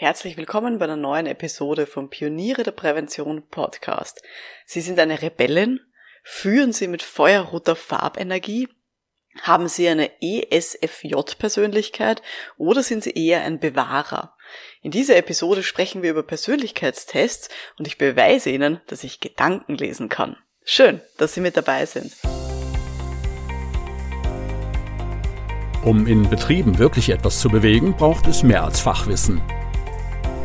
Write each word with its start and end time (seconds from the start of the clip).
Herzlich 0.00 0.38
willkommen 0.38 0.78
bei 0.78 0.86
einer 0.86 0.96
neuen 0.96 1.26
Episode 1.26 1.84
vom 1.84 2.08
Pioniere 2.08 2.62
der 2.62 2.70
Prävention 2.70 3.42
Podcast. 3.50 4.22
Sie 4.64 4.80
sind 4.80 4.98
eine 4.98 5.20
Rebellin? 5.20 5.78
Führen 6.22 6.72
Sie 6.72 6.88
mit 6.88 7.02
feuerroter 7.02 7.76
Farbenergie? 7.76 8.66
Haben 9.42 9.68
Sie 9.68 9.86
eine 9.86 10.10
ESFJ-Persönlichkeit 10.22 12.22
oder 12.56 12.82
sind 12.82 13.04
Sie 13.04 13.10
eher 13.10 13.42
ein 13.42 13.60
Bewahrer? 13.60 14.34
In 14.80 14.90
dieser 14.90 15.18
Episode 15.18 15.62
sprechen 15.62 16.02
wir 16.02 16.12
über 16.12 16.22
Persönlichkeitstests 16.22 17.50
und 17.78 17.86
ich 17.86 17.98
beweise 17.98 18.48
Ihnen, 18.48 18.80
dass 18.86 19.04
ich 19.04 19.20
Gedanken 19.20 19.76
lesen 19.76 20.08
kann. 20.08 20.38
Schön, 20.64 21.02
dass 21.18 21.34
Sie 21.34 21.42
mit 21.42 21.58
dabei 21.58 21.84
sind. 21.84 22.14
Um 25.84 26.06
in 26.06 26.30
Betrieben 26.30 26.78
wirklich 26.78 27.10
etwas 27.10 27.38
zu 27.38 27.50
bewegen, 27.50 27.96
braucht 27.96 28.26
es 28.28 28.42
mehr 28.42 28.64
als 28.64 28.80
Fachwissen. 28.80 29.42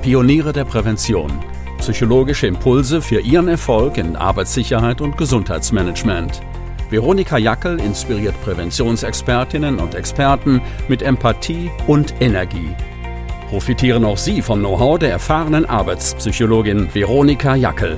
Pioniere 0.05 0.53
der 0.53 0.65
Prävention. 0.65 1.31
Psychologische 1.79 2.45
Impulse 2.45 3.01
für 3.01 3.21
Ihren 3.21 3.47
Erfolg 3.47 3.97
in 3.97 4.15
Arbeitssicherheit 4.15 5.01
und 5.01 5.17
Gesundheitsmanagement. 5.17 6.41
Veronika 6.91 7.39
Jackel 7.39 7.79
inspiriert 7.79 8.39
Präventionsexpertinnen 8.43 9.79
und 9.79 9.95
Experten 9.95 10.61
mit 10.87 11.01
Empathie 11.01 11.71
und 11.87 12.13
Energie. 12.21 12.75
Profitieren 13.49 14.05
auch 14.05 14.19
Sie 14.19 14.43
vom 14.43 14.59
Know-how 14.59 14.99
der 14.99 15.09
erfahrenen 15.09 15.65
Arbeitspsychologin 15.65 16.93
Veronika 16.93 17.55
Jackel. 17.55 17.97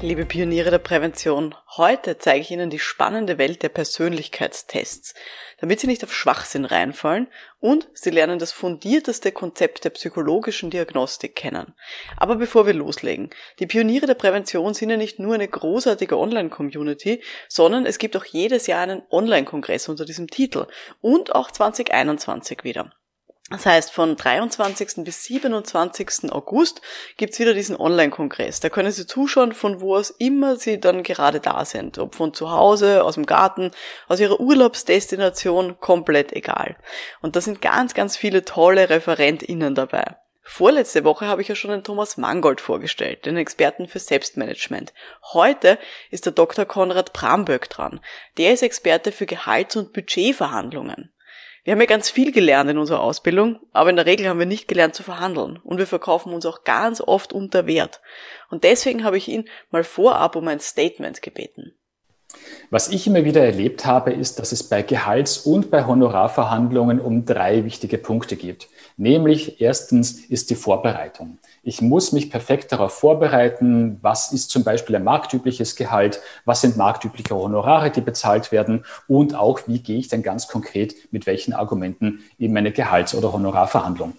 Liebe 0.00 0.26
Pioniere 0.26 0.70
der 0.70 0.78
Prävention, 0.78 1.56
heute 1.76 2.18
zeige 2.18 2.42
ich 2.42 2.52
Ihnen 2.52 2.70
die 2.70 2.78
spannende 2.78 3.36
Welt 3.36 3.64
der 3.64 3.68
Persönlichkeitstests, 3.68 5.14
damit 5.60 5.80
Sie 5.80 5.86
nicht 5.86 6.02
auf 6.04 6.14
Schwachsinn 6.14 6.64
reinfallen 6.64 7.28
und 7.60 7.88
Sie 7.92 8.10
lernen 8.10 8.38
das 8.38 8.52
fundierteste 8.52 9.32
Konzept 9.32 9.84
der 9.84 9.90
psychologischen 9.90 10.70
Diagnostik 10.70 11.34
kennen. 11.34 11.74
Aber 12.16 12.36
bevor 12.36 12.66
wir 12.66 12.74
loslegen, 12.74 13.30
die 13.58 13.66
Pioniere 13.66 14.06
der 14.06 14.14
Prävention 14.14 14.74
sind 14.74 14.90
ja 14.90 14.96
nicht 14.96 15.18
nur 15.18 15.34
eine 15.34 15.48
großartige 15.48 16.18
Online-Community, 16.18 17.22
sondern 17.48 17.86
es 17.86 17.98
gibt 17.98 18.16
auch 18.16 18.24
jedes 18.24 18.66
Jahr 18.66 18.82
einen 18.82 19.02
Online-Kongress 19.10 19.88
unter 19.88 20.04
diesem 20.04 20.28
Titel 20.28 20.66
und 21.00 21.34
auch 21.34 21.50
2021 21.50 22.64
wieder. 22.64 22.92
Das 23.50 23.64
heißt, 23.64 23.92
von 23.92 24.14
23. 24.14 25.04
bis 25.04 25.24
27. 25.24 26.30
August 26.30 26.82
gibt's 27.16 27.38
wieder 27.38 27.54
diesen 27.54 27.76
Online-Kongress. 27.76 28.60
Da 28.60 28.68
können 28.68 28.92
Sie 28.92 29.06
zuschauen, 29.06 29.52
von 29.52 29.80
wo 29.80 29.96
aus 29.96 30.10
immer 30.10 30.56
Sie 30.56 30.78
dann 30.78 31.02
gerade 31.02 31.40
da 31.40 31.64
sind. 31.64 31.96
Ob 31.98 32.14
von 32.14 32.34
zu 32.34 32.50
Hause, 32.50 33.04
aus 33.04 33.14
dem 33.14 33.24
Garten, 33.24 33.70
aus 34.06 34.20
Ihrer 34.20 34.38
Urlaubsdestination, 34.38 35.80
komplett 35.80 36.34
egal. 36.34 36.76
Und 37.22 37.36
da 37.36 37.40
sind 37.40 37.62
ganz, 37.62 37.94
ganz 37.94 38.18
viele 38.18 38.44
tolle 38.44 38.90
ReferentInnen 38.90 39.74
dabei. 39.74 40.16
Vorletzte 40.42 41.04
Woche 41.04 41.26
habe 41.26 41.40
ich 41.40 41.48
ja 41.48 41.54
schon 41.54 41.70
den 41.70 41.84
Thomas 41.84 42.16
Mangold 42.18 42.60
vorgestellt, 42.60 43.24
den 43.24 43.36
Experten 43.36 43.86
für 43.86 43.98
Selbstmanagement. 43.98 44.92
Heute 45.32 45.78
ist 46.10 46.24
der 46.26 46.32
Dr. 46.32 46.64
Konrad 46.64 47.12
Bramböck 47.12 47.68
dran. 47.70 48.00
Der 48.36 48.52
ist 48.52 48.62
Experte 48.62 49.12
für 49.12 49.26
Gehalts- 49.26 49.76
und 49.76 49.92
Budgetverhandlungen. 49.92 51.12
Wir 51.68 51.72
haben 51.72 51.80
ja 51.80 51.86
ganz 51.86 52.08
viel 52.08 52.32
gelernt 52.32 52.70
in 52.70 52.78
unserer 52.78 53.02
Ausbildung, 53.02 53.60
aber 53.74 53.90
in 53.90 53.96
der 53.96 54.06
Regel 54.06 54.26
haben 54.26 54.38
wir 54.38 54.46
nicht 54.46 54.68
gelernt 54.68 54.94
zu 54.94 55.02
verhandeln 55.02 55.58
und 55.62 55.76
wir 55.76 55.86
verkaufen 55.86 56.32
uns 56.32 56.46
auch 56.46 56.64
ganz 56.64 57.02
oft 57.02 57.34
unter 57.34 57.66
Wert. 57.66 58.00
Und 58.48 58.64
deswegen 58.64 59.04
habe 59.04 59.18
ich 59.18 59.28
ihn 59.28 59.50
mal 59.70 59.84
vorab 59.84 60.34
um 60.34 60.48
ein 60.48 60.60
Statement 60.60 61.20
gebeten. 61.20 61.74
Was 62.70 62.88
ich 62.88 63.06
immer 63.06 63.24
wieder 63.24 63.42
erlebt 63.42 63.86
habe, 63.86 64.12
ist, 64.12 64.38
dass 64.38 64.52
es 64.52 64.62
bei 64.62 64.82
Gehalts- 64.82 65.38
und 65.38 65.70
bei 65.70 65.86
Honorarverhandlungen 65.86 67.00
um 67.00 67.24
drei 67.24 67.64
wichtige 67.64 67.96
Punkte 67.96 68.36
geht. 68.36 68.68
Nämlich 68.98 69.62
erstens 69.62 70.26
ist 70.26 70.50
die 70.50 70.54
Vorbereitung. 70.54 71.38
Ich 71.62 71.80
muss 71.80 72.12
mich 72.12 72.30
perfekt 72.30 72.70
darauf 72.72 72.92
vorbereiten, 72.92 73.98
was 74.02 74.32
ist 74.32 74.50
zum 74.50 74.64
Beispiel 74.64 74.96
ein 74.96 75.04
marktübliches 75.04 75.76
Gehalt, 75.76 76.20
was 76.44 76.60
sind 76.60 76.76
marktübliche 76.76 77.34
Honorare, 77.34 77.90
die 77.90 78.02
bezahlt 78.02 78.52
werden 78.52 78.84
und 79.06 79.34
auch, 79.34 79.60
wie 79.66 79.78
gehe 79.78 79.98
ich 79.98 80.08
denn 80.08 80.22
ganz 80.22 80.48
konkret 80.48 80.94
mit 81.10 81.26
welchen 81.26 81.54
Argumenten 81.54 82.20
in 82.38 82.52
meine 82.52 82.72
Gehalts- 82.72 83.14
oder 83.14 83.32
Honorarverhandlung. 83.32 84.12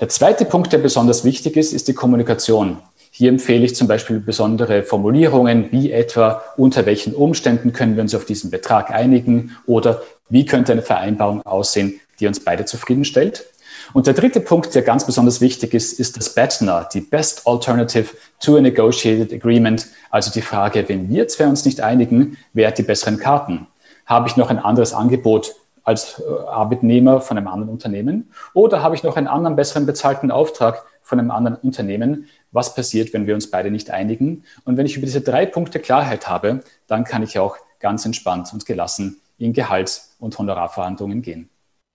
Der 0.00 0.08
zweite 0.08 0.44
Punkt, 0.44 0.72
der 0.72 0.78
besonders 0.78 1.24
wichtig 1.24 1.56
ist, 1.56 1.72
ist 1.72 1.88
die 1.88 1.94
Kommunikation. 1.94 2.78
Hier 3.22 3.28
empfehle 3.28 3.64
ich 3.64 3.76
zum 3.76 3.86
Beispiel 3.86 4.18
besondere 4.18 4.82
Formulierungen, 4.82 5.70
wie 5.70 5.92
etwa, 5.92 6.42
unter 6.56 6.86
welchen 6.86 7.14
Umständen 7.14 7.72
können 7.72 7.94
wir 7.94 8.02
uns 8.02 8.16
auf 8.16 8.24
diesen 8.24 8.50
Betrag 8.50 8.90
einigen 8.90 9.56
oder 9.64 10.02
wie 10.28 10.44
könnte 10.44 10.72
eine 10.72 10.82
Vereinbarung 10.82 11.40
aussehen, 11.46 12.00
die 12.18 12.26
uns 12.26 12.40
beide 12.40 12.64
zufriedenstellt. 12.64 13.46
Und 13.92 14.08
der 14.08 14.14
dritte 14.14 14.40
Punkt, 14.40 14.74
der 14.74 14.82
ganz 14.82 15.06
besonders 15.06 15.40
wichtig 15.40 15.72
ist, 15.72 16.00
ist 16.00 16.16
das 16.16 16.34
BETNA, 16.34 16.88
die 16.92 17.00
Best 17.00 17.46
Alternative 17.46 18.08
to 18.40 18.56
a 18.56 18.60
Negotiated 18.60 19.32
Agreement. 19.32 19.86
Also 20.10 20.32
die 20.32 20.42
Frage, 20.42 20.88
wenn 20.88 21.08
wir 21.08 21.28
zwei 21.28 21.46
uns 21.46 21.64
nicht 21.64 21.80
einigen, 21.80 22.38
wer 22.54 22.66
hat 22.66 22.78
die 22.78 22.82
besseren 22.82 23.18
Karten? 23.18 23.68
Habe 24.04 24.26
ich 24.26 24.36
noch 24.36 24.50
ein 24.50 24.58
anderes 24.58 24.94
Angebot 24.94 25.54
als 25.84 26.18
äh, 26.20 26.48
Arbeitnehmer 26.48 27.20
von 27.20 27.38
einem 27.38 27.46
anderen 27.46 27.70
Unternehmen? 27.70 28.32
Oder 28.52 28.82
habe 28.82 28.96
ich 28.96 29.04
noch 29.04 29.14
einen 29.14 29.28
anderen 29.28 29.54
besseren 29.54 29.86
bezahlten 29.86 30.32
Auftrag 30.32 30.84
von 31.02 31.18
einem 31.18 31.30
anderen 31.30 31.56
Unternehmen? 31.56 32.26
was 32.52 32.74
passiert, 32.74 33.12
wenn 33.12 33.26
wir 33.26 33.34
uns 33.34 33.50
beide 33.50 33.70
nicht 33.70 33.90
einigen. 33.90 34.44
Und 34.64 34.76
wenn 34.76 34.86
ich 34.86 34.96
über 34.96 35.06
diese 35.06 35.22
drei 35.22 35.46
Punkte 35.46 35.80
Klarheit 35.80 36.28
habe, 36.28 36.60
dann 36.86 37.04
kann 37.04 37.22
ich 37.22 37.38
auch 37.38 37.56
ganz 37.80 38.04
entspannt 38.04 38.52
und 38.52 38.66
gelassen 38.66 39.20
in 39.38 39.52
Gehalts- 39.52 40.14
und 40.20 40.38
Honorarverhandlungen 40.38 41.22
gehen. 41.22 41.48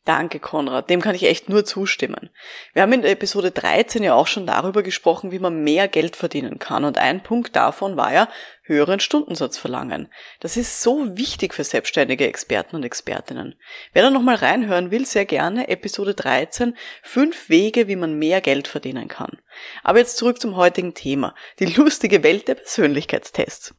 Danke, 0.08 0.40
Konrad. 0.40 0.90
Dem 0.90 1.02
kann 1.02 1.16
ich 1.16 1.24
echt 1.26 1.50
nur 1.50 1.66
zustimmen. 1.66 2.30
Wir 2.72 2.82
haben 2.82 2.94
in 2.94 3.04
Episode 3.04 3.52
13 3.52 4.04
ja 4.04 4.14
auch 4.14 4.28
schon 4.28 4.48
darüber 4.48 4.82
gesprochen, 4.82 5.32
wie 5.32 5.40
man 5.40 5.66
mehr 5.66 5.90
Geld 5.90 6.16
verdienen 6.16 6.60
kann. 6.60 6.86
Und 6.86 6.98
ein 6.98 7.24
Punkt 7.24 7.58
davon 7.58 7.98
war 7.98 8.14
ja 8.14 8.30
höheren 8.64 9.02
Stundensatz 9.02 9.58
verlangen. 9.58 10.08
Das 10.40 10.56
ist 10.56 10.82
so 10.82 11.18
wichtig 11.18 11.54
für 11.54 11.66
selbstständige 11.66 12.26
Experten 12.26 12.78
und 12.78 12.86
Expertinnen. 12.86 13.56
Wer 13.92 14.04
da 14.04 14.10
nochmal 14.10 14.36
reinhören 14.36 14.92
will, 14.92 15.06
sehr 15.06 15.26
gerne 15.26 15.68
Episode 15.68 16.14
13, 16.14 16.78
fünf 17.04 17.50
Wege, 17.50 17.90
wie 17.90 17.98
man 17.98 18.18
mehr 18.18 18.40
Geld 18.40 18.70
verdienen 18.70 19.10
kann. 19.10 19.38
Aber 19.84 20.00
jetzt 20.00 20.16
zurück 20.16 20.40
zum 20.40 20.56
heutigen 20.56 20.94
Thema. 20.94 21.36
Die 21.60 21.66
lustige 21.66 22.24
Welt 22.24 22.48
der 22.48 22.56
Persönlichkeitstests. 22.56 23.76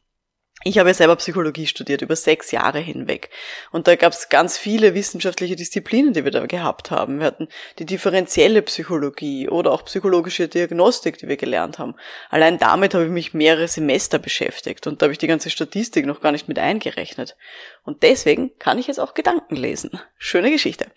Ich 0.69 0.79
habe 0.79 0.91
ja 0.91 0.95
selber 0.95 1.17
Psychologie 1.17 1.67
studiert, 1.67 2.03
über 2.03 2.15
sechs 2.15 2.51
Jahre 2.51 2.79
hinweg. 2.79 3.31
Und 3.71 3.89
da 3.89 3.97
gab 3.97 4.13
es 4.13 4.29
ganz 4.29 4.59
viele 4.59 4.93
wissenschaftliche 4.93 5.57
Disziplinen, 5.57 6.13
die 6.13 6.25
wir 6.25 6.31
da 6.31 6.45
gehabt 6.45 6.91
haben. 6.91 7.21
Wir 7.21 7.27
hatten 7.27 7.49
die 7.79 7.87
differenzielle 7.87 8.61
Psychologie 8.61 9.49
oder 9.49 9.73
auch 9.73 9.87
psychologische 9.87 10.47
Diagnostik, 10.47 11.17
die 11.17 11.27
wir 11.27 11.39
gelernt 11.39 11.79
haben. 11.79 11.95
Allein 12.29 12.59
damit 12.59 12.93
habe 12.93 13.07
ich 13.07 13.11
mich 13.11 13.33
mehrere 13.33 13.67
Semester 13.67 14.19
beschäftigt 14.19 14.87
und 14.87 15.01
da 15.01 15.07
habe 15.07 15.13
ich 15.13 15.19
die 15.19 15.27
ganze 15.27 15.49
Statistik 15.49 16.05
noch 16.05 16.21
gar 16.21 16.33
nicht 16.33 16.49
mit 16.49 16.59
eingerechnet. 16.59 17.39
Und 17.85 18.03
deswegen 18.03 18.51
kann 18.59 18.79
ich 18.79 18.89
jetzt 18.89 19.01
auch 19.01 19.15
Gedanken 19.15 19.57
lesen. 19.57 19.99
Schöne 20.19 20.51
Geschichte. 20.51 20.89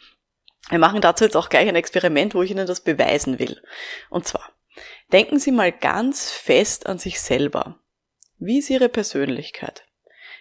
Wir 0.69 0.79
machen 0.79 0.99
dazu 0.99 1.23
jetzt 1.23 1.37
auch 1.37 1.47
gleich 1.47 1.69
ein 1.69 1.77
Experiment, 1.77 2.35
wo 2.35 2.43
ich 2.43 2.51
Ihnen 2.51 2.67
das 2.67 2.81
beweisen 2.81 3.39
will. 3.39 3.61
Und 4.09 4.27
zwar, 4.27 4.51
denken 5.13 5.39
Sie 5.39 5.53
mal 5.53 5.71
ganz 5.71 6.29
fest 6.29 6.87
an 6.87 6.99
sich 6.99 7.21
selber. 7.21 7.80
Wie 8.43 8.57
ist 8.57 8.71
Ihre 8.71 8.89
Persönlichkeit? 8.89 9.85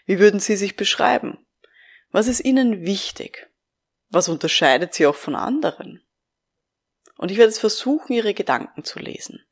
Wie 0.07 0.19
würden 0.19 0.41
Sie 0.41 0.57
sich 0.57 0.75
beschreiben? 0.75 1.47
Was 2.11 2.29
ist 2.29 2.41
Ihnen 2.41 2.87
wichtig? 2.87 3.51
Was 4.09 4.31
unterscheidet 4.31 4.95
Sie 4.95 5.07
auch 5.07 5.17
von 5.17 5.35
anderen? 5.35 6.03
Und 7.19 7.31
ich 7.31 7.37
werde 7.37 7.51
jetzt 7.51 7.61
versuchen, 7.61 8.15
Ihre 8.15 8.33
Gedanken 8.33 8.85
zu 8.85 9.01
lesen. 9.01 9.45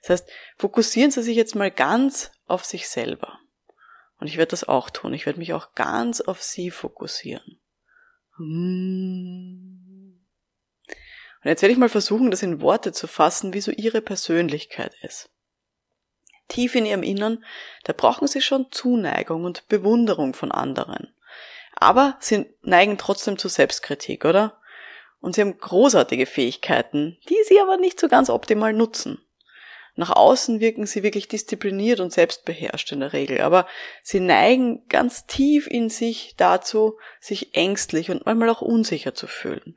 Das 0.00 0.08
heißt, 0.08 0.30
fokussieren 0.56 1.10
Sie 1.10 1.22
sich 1.22 1.36
jetzt 1.36 1.54
mal 1.54 1.70
ganz 1.70 2.32
auf 2.46 2.64
sich 2.64 2.88
selber. 2.88 3.38
Und 4.16 4.28
ich 4.28 4.38
werde 4.38 4.52
das 4.52 4.64
auch 4.64 4.88
tun. 4.88 5.12
Ich 5.12 5.26
werde 5.26 5.38
mich 5.38 5.52
auch 5.52 5.74
ganz 5.74 6.22
auf 6.22 6.42
Sie 6.42 6.70
fokussieren. 6.70 7.60
Und 8.38 10.24
jetzt 11.44 11.60
werde 11.60 11.72
ich 11.74 11.78
mal 11.78 11.90
versuchen, 11.90 12.30
das 12.30 12.42
in 12.42 12.62
Worte 12.62 12.92
zu 12.92 13.06
fassen, 13.06 13.52
wie 13.52 13.60
so 13.60 13.70
Ihre 13.70 14.00
Persönlichkeit 14.00 14.94
ist 15.02 15.30
tief 16.50 16.74
in 16.74 16.84
ihrem 16.84 17.02
Innern, 17.02 17.42
da 17.84 17.94
brauchen 17.94 18.28
sie 18.28 18.42
schon 18.42 18.70
Zuneigung 18.70 19.44
und 19.44 19.66
Bewunderung 19.68 20.34
von 20.34 20.52
anderen. 20.52 21.14
Aber 21.74 22.16
sie 22.20 22.46
neigen 22.60 22.98
trotzdem 22.98 23.38
zu 23.38 23.48
Selbstkritik, 23.48 24.26
oder? 24.26 24.60
Und 25.20 25.34
sie 25.34 25.40
haben 25.40 25.58
großartige 25.58 26.26
Fähigkeiten, 26.26 27.18
die 27.28 27.38
sie 27.46 27.60
aber 27.60 27.78
nicht 27.78 27.98
so 27.98 28.08
ganz 28.08 28.28
optimal 28.28 28.74
nutzen. 28.74 29.24
Nach 29.96 30.10
außen 30.10 30.60
wirken 30.60 30.86
sie 30.86 31.02
wirklich 31.02 31.28
diszipliniert 31.28 32.00
und 32.00 32.12
selbstbeherrscht 32.12 32.92
in 32.92 33.00
der 33.00 33.12
Regel, 33.12 33.40
aber 33.40 33.66
sie 34.02 34.20
neigen 34.20 34.86
ganz 34.88 35.26
tief 35.26 35.66
in 35.66 35.90
sich 35.90 36.34
dazu, 36.36 36.96
sich 37.18 37.54
ängstlich 37.54 38.10
und 38.10 38.24
manchmal 38.24 38.48
auch 38.50 38.62
unsicher 38.62 39.14
zu 39.14 39.26
fühlen. 39.26 39.76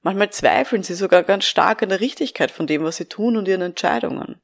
Manchmal 0.00 0.30
zweifeln 0.30 0.82
sie 0.82 0.94
sogar 0.94 1.22
ganz 1.22 1.44
stark 1.44 1.82
an 1.82 1.90
der 1.90 2.00
Richtigkeit 2.00 2.50
von 2.50 2.66
dem, 2.66 2.82
was 2.82 2.96
sie 2.96 3.06
tun 3.06 3.36
und 3.36 3.46
ihren 3.46 3.62
Entscheidungen. 3.62 4.40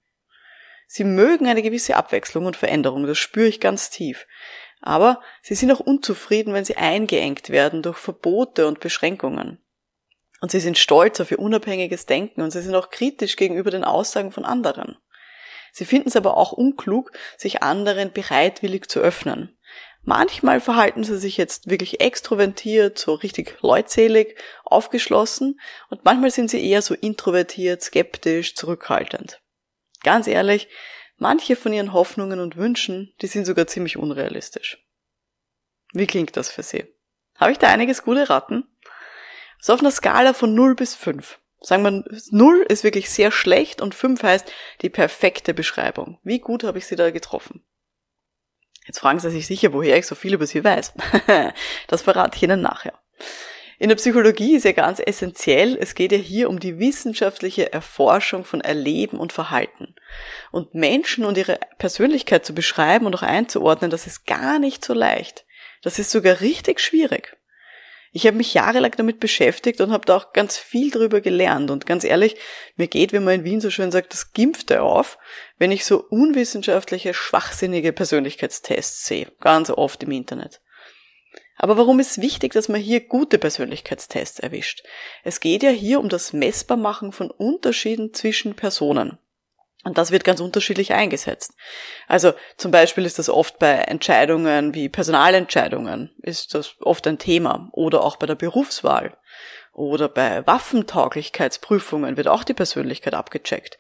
Sie 0.90 1.05
mögen 1.05 1.46
eine 1.46 1.62
gewisse 1.62 1.96
Abwechslung 1.96 2.46
und 2.46 2.56
Veränderung, 2.56 3.06
das 3.06 3.19
spüre 3.19 3.46
ich 3.46 3.61
ganz 3.61 3.90
tief. 3.90 4.26
Aber 4.81 5.20
sie 5.43 5.55
sind 5.55 5.70
auch 5.70 5.81
unzufrieden, 5.81 6.55
wenn 6.55 6.64
sie 6.64 6.79
eingeengt 6.79 7.50
werden 7.50 7.82
durch 7.82 7.99
Verbote 7.99 8.67
und 8.67 8.81
Beschränkungen. 8.81 9.62
Und 10.40 10.50
sie 10.50 10.61
sind 10.61 10.79
stolz 10.79 11.20
auf 11.20 11.31
ihr 11.31 11.40
unabhängiges 11.40 12.06
Denken 12.06 12.40
und 12.40 12.52
sie 12.52 12.62
sind 12.62 12.75
auch 12.75 12.88
kritisch 12.88 13.37
gegenüber 13.37 13.70
den 13.70 13.85
Aussagen 13.85 14.32
von 14.32 14.46
anderen. 14.46 14.96
Sie 15.73 15.85
finden 15.85 16.08
es 16.08 16.17
aber 16.17 16.38
auch 16.38 16.52
unklug, 16.52 17.12
sich 17.37 17.62
anderen 17.62 18.12
bereitwillig 18.12 18.88
zu 18.88 19.00
öffnen. 19.00 19.58
Manchmal 20.05 20.61
verhalten 20.61 21.05
sie 21.05 21.19
sich 21.19 21.37
jetzt 21.37 21.69
wirklich 21.69 22.00
extrovertiert, 22.00 22.99
so 22.99 23.12
richtig 23.12 23.61
leutselig, 23.61 24.38
aufgeschlossen 24.64 25.61
und 25.90 26.06
manchmal 26.06 26.31
sind 26.31 26.49
sie 26.49 26.67
eher 26.67 26.81
so 26.81 26.94
introvertiert, 26.94 27.82
skeptisch, 27.82 28.55
zurückhaltend. 28.55 29.43
Ganz 30.03 30.27
ehrlich, 30.27 30.69
manche 31.17 31.56
von 31.56 31.73
ihren 31.73 31.93
Hoffnungen 31.93 32.41
und 32.41 32.56
Wünschen, 32.56 33.15
die 33.21 33.27
sind 33.27 33.45
sogar 33.45 33.67
ziemlich 33.67 33.97
unrealistisch. 33.97 34.85
Wie 35.93 36.06
klingt 36.06 36.37
das 36.37 36.50
für 36.50 36.62
Sie? 36.62 36.87
Habe 37.37 37.53
ich 37.53 37.59
da 37.59 37.69
einiges 37.69 38.03
gute 38.03 38.29
Raten? 38.29 38.65
So 39.61 39.73
auf 39.73 39.81
einer 39.81 39.91
Skala 39.91 40.35
von 40.35 40.55
0 40.55 40.75
bis 40.75 40.95
5. 40.95 41.41
Sagen 41.61 41.83
wir, 41.83 42.05
0 42.31 42.67
ist 42.69 42.85
wirklich 42.85 43.11
sehr 43.11 43.33
schlecht 43.33 43.81
und 43.81 43.95
5 43.95 44.23
heißt 44.23 44.53
die 44.83 44.91
perfekte 44.91 45.55
Beschreibung. 45.55 46.19
Wie 46.23 46.39
gut 46.39 46.62
habe 46.62 46.79
ich 46.79 46.87
Sie 46.87 46.97
da 46.97 47.11
getroffen? 47.11 47.65
Jetzt 48.87 49.00
fragen 49.00 49.19
Sie 49.19 49.31
sich 49.31 49.47
sicher, 49.47 49.73
woher 49.73 49.99
ich 49.99 50.06
so 50.06 50.15
viel 50.15 50.35
über 50.35 50.47
Sie 50.47 50.62
weiß. 50.62 50.95
das 51.89 52.03
verrate 52.03 52.37
ich 52.37 52.43
Ihnen 52.43 52.62
nachher. 52.62 52.98
In 53.80 53.90
der 53.90 53.96
Psychologie 53.96 54.56
ist 54.56 54.64
ja 54.64 54.72
ganz 54.72 55.00
essentiell, 55.04 55.78
es 55.80 55.94
geht 55.94 56.10
ja 56.10 56.19
hier 56.19 56.50
um 56.50 56.58
die 56.58 56.80
wissenschaftliche 56.80 57.72
Erforschung 57.72 58.44
von 58.44 58.60
Erleben 58.60 59.19
und 59.19 59.32
Verhalten. 59.32 59.94
Und 60.50 60.75
Menschen 60.75 61.25
und 61.25 61.38
ihre 61.38 61.60
Persönlichkeit 61.78 62.44
zu 62.44 62.54
beschreiben 62.54 63.06
und 63.06 63.14
auch 63.14 63.22
einzuordnen, 63.22 63.92
das 63.92 64.08
ist 64.08 64.26
gar 64.26 64.58
nicht 64.58 64.84
so 64.84 64.94
leicht. 64.94 65.44
Das 65.82 66.00
ist 66.00 66.10
sogar 66.10 66.40
richtig 66.40 66.80
schwierig. 66.80 67.36
Ich 68.10 68.26
habe 68.26 68.36
mich 68.36 68.52
jahrelang 68.52 68.92
damit 68.96 69.20
beschäftigt 69.20 69.80
und 69.80 69.92
habe 69.92 70.06
da 70.06 70.16
auch 70.16 70.32
ganz 70.32 70.58
viel 70.58 70.90
drüber 70.90 71.20
gelernt. 71.20 71.70
Und 71.70 71.86
ganz 71.86 72.02
ehrlich, 72.02 72.36
mir 72.75 72.88
geht, 72.88 73.12
wie 73.12 73.20
man 73.20 73.34
in 73.34 73.44
Wien 73.44 73.60
so 73.60 73.70
schön 73.70 73.92
sagt, 73.92 74.12
das 74.12 74.32
Gimpfte 74.32 74.82
auf, 74.82 75.19
wenn 75.58 75.70
ich 75.70 75.84
so 75.84 76.04
unwissenschaftliche, 76.08 77.14
schwachsinnige 77.14 77.92
Persönlichkeitstests 77.92 79.06
sehe. 79.06 79.30
Ganz 79.40 79.70
oft 79.70 80.02
im 80.02 80.10
Internet. 80.10 80.60
Aber 81.58 81.76
warum 81.76 81.99
ist 81.99 82.22
wichtig, 82.22 82.52
dass 82.52 82.69
man 82.69 82.81
hier 82.81 83.00
gute 83.00 83.37
Persönlichkeitstests 83.37 84.38
erwischt? 84.38 84.84
Es 85.25 85.40
geht 85.40 85.62
ja 85.62 85.70
hier 85.70 86.00
um 86.00 86.08
das 86.08 86.32
Messbarmachen 86.32 87.12
von 87.12 87.31
Unterschieden 87.31 88.14
zwischen 88.14 88.55
Personen. 88.55 89.19
Und 89.84 89.99
das 89.99 90.10
wird 90.10 90.25
ganz 90.25 90.40
unterschiedlich 90.40 90.93
eingesetzt. 90.93 91.55
Also 92.06 92.32
zum 92.56 92.70
Beispiel 92.70 93.05
ist 93.06 93.19
das 93.19 93.28
oft 93.28 93.58
bei 93.58 93.72
Entscheidungen 93.72 94.75
wie 94.75 94.88
Personalentscheidungen, 94.88 96.14
ist 96.22 96.55
das 96.55 96.76
oft 96.81 97.06
ein 97.06 97.19
Thema. 97.19 97.69
Oder 97.72 98.02
auch 98.02 98.16
bei 98.16 98.26
der 98.26 98.34
Berufswahl. 98.34 99.16
Oder 99.72 100.08
bei 100.08 100.44
Waffentauglichkeitsprüfungen 100.46 102.16
wird 102.16 102.26
auch 102.26 102.43
die 102.43 102.54
Persönlichkeit 102.54 103.14
abgecheckt. 103.14 103.78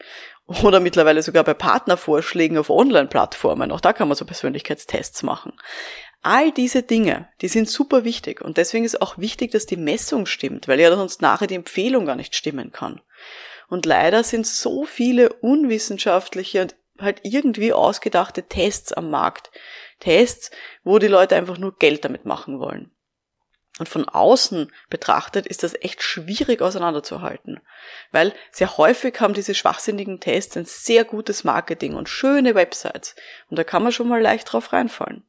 Oder 0.62 0.80
mittlerweile 0.80 1.22
sogar 1.22 1.44
bei 1.44 1.54
Partnervorschlägen 1.54 2.56
auf 2.56 2.70
Online-Plattformen. 2.70 3.70
Auch 3.72 3.80
da 3.80 3.92
kann 3.92 4.08
man 4.08 4.16
so 4.16 4.24
Persönlichkeitstests 4.24 5.22
machen. 5.22 5.52
All 6.22 6.50
diese 6.50 6.82
Dinge, 6.82 7.28
die 7.40 7.48
sind 7.48 7.68
super 7.68 8.04
wichtig. 8.04 8.40
Und 8.40 8.56
deswegen 8.56 8.84
ist 8.84 9.00
auch 9.00 9.18
wichtig, 9.18 9.52
dass 9.52 9.66
die 9.66 9.76
Messung 9.76 10.26
stimmt, 10.26 10.68
weil 10.68 10.80
ja 10.80 10.94
sonst 10.94 11.22
nachher 11.22 11.46
die 11.46 11.54
Empfehlung 11.54 12.06
gar 12.06 12.16
nicht 12.16 12.34
stimmen 12.34 12.72
kann. 12.72 13.00
Und 13.68 13.86
leider 13.86 14.24
sind 14.24 14.46
so 14.46 14.84
viele 14.84 15.32
unwissenschaftliche 15.34 16.62
und 16.62 16.76
halt 16.98 17.20
irgendwie 17.22 17.72
ausgedachte 17.72 18.44
Tests 18.44 18.92
am 18.92 19.10
Markt. 19.10 19.50
Tests, 20.00 20.50
wo 20.84 20.98
die 20.98 21.06
Leute 21.06 21.36
einfach 21.36 21.58
nur 21.58 21.76
Geld 21.76 22.04
damit 22.04 22.24
machen 22.24 22.58
wollen. 22.58 22.90
Und 23.78 23.88
von 23.88 24.08
außen 24.08 24.72
betrachtet 24.90 25.46
ist 25.46 25.62
das 25.62 25.74
echt 25.80 26.02
schwierig 26.02 26.62
auseinanderzuhalten, 26.62 27.60
weil 28.10 28.34
sehr 28.50 28.76
häufig 28.76 29.20
haben 29.20 29.34
diese 29.34 29.54
schwachsinnigen 29.54 30.18
Tests 30.18 30.56
ein 30.56 30.64
sehr 30.64 31.04
gutes 31.04 31.44
Marketing 31.44 31.94
und 31.94 32.08
schöne 32.08 32.56
Websites 32.56 33.14
und 33.50 33.56
da 33.56 33.62
kann 33.62 33.84
man 33.84 33.92
schon 33.92 34.08
mal 34.08 34.20
leicht 34.20 34.52
drauf 34.52 34.72
reinfallen. 34.72 35.24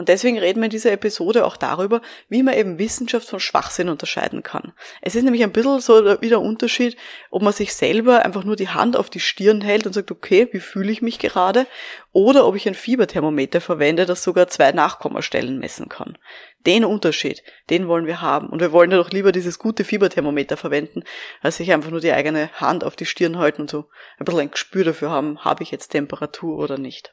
Und 0.00 0.08
deswegen 0.08 0.38
reden 0.38 0.60
wir 0.60 0.64
in 0.64 0.70
dieser 0.70 0.92
Episode 0.92 1.44
auch 1.44 1.58
darüber, 1.58 2.00
wie 2.30 2.42
man 2.42 2.54
eben 2.54 2.78
Wissenschaft 2.78 3.28
von 3.28 3.38
Schwachsinn 3.38 3.90
unterscheiden 3.90 4.42
kann. 4.42 4.72
Es 5.02 5.14
ist 5.14 5.24
nämlich 5.24 5.42
ein 5.42 5.52
bisschen 5.52 5.78
so 5.78 6.22
wie 6.22 6.30
der 6.30 6.40
Unterschied, 6.40 6.96
ob 7.28 7.42
man 7.42 7.52
sich 7.52 7.74
selber 7.74 8.24
einfach 8.24 8.42
nur 8.42 8.56
die 8.56 8.70
Hand 8.70 8.96
auf 8.96 9.10
die 9.10 9.20
Stirn 9.20 9.60
hält 9.60 9.84
und 9.84 9.92
sagt, 9.92 10.10
okay, 10.10 10.48
wie 10.52 10.60
fühle 10.60 10.90
ich 10.90 11.02
mich 11.02 11.18
gerade? 11.18 11.66
Oder 12.12 12.46
ob 12.46 12.56
ich 12.56 12.66
ein 12.66 12.72
Fieberthermometer 12.72 13.60
verwende, 13.60 14.06
das 14.06 14.22
sogar 14.22 14.48
zwei 14.48 14.72
Nachkommastellen 14.72 15.58
messen 15.58 15.90
kann. 15.90 16.16
Den 16.64 16.86
Unterschied, 16.86 17.42
den 17.68 17.86
wollen 17.86 18.06
wir 18.06 18.22
haben. 18.22 18.48
Und 18.48 18.60
wir 18.60 18.72
wollen 18.72 18.90
ja 18.90 18.96
doch 18.96 19.10
lieber 19.10 19.32
dieses 19.32 19.58
gute 19.58 19.84
Fieberthermometer 19.84 20.56
verwenden, 20.56 21.02
als 21.42 21.58
sich 21.58 21.72
einfach 21.72 21.90
nur 21.90 22.00
die 22.00 22.12
eigene 22.12 22.48
Hand 22.54 22.84
auf 22.84 22.96
die 22.96 23.04
Stirn 23.04 23.36
halten 23.36 23.60
und 23.60 23.70
so 23.70 23.90
ein 24.16 24.24
bisschen 24.24 24.40
ein 24.40 24.50
Gespür 24.50 24.84
dafür 24.84 25.10
haben, 25.10 25.44
habe 25.44 25.62
ich 25.62 25.70
jetzt 25.70 25.88
Temperatur 25.88 26.56
oder 26.56 26.78
nicht. 26.78 27.12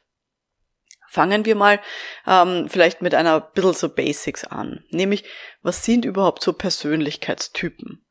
Fangen 1.08 1.46
wir 1.46 1.54
mal 1.56 1.80
ähm, 2.26 2.68
vielleicht 2.68 3.00
mit 3.00 3.14
einer 3.14 3.40
bisschen 3.40 3.72
so 3.72 3.88
Basics 3.88 4.44
an. 4.44 4.84
Nämlich, 4.90 5.24
was 5.62 5.84
sind 5.84 6.04
überhaupt 6.04 6.42
so 6.42 6.52
Persönlichkeitstypen? 6.52 8.04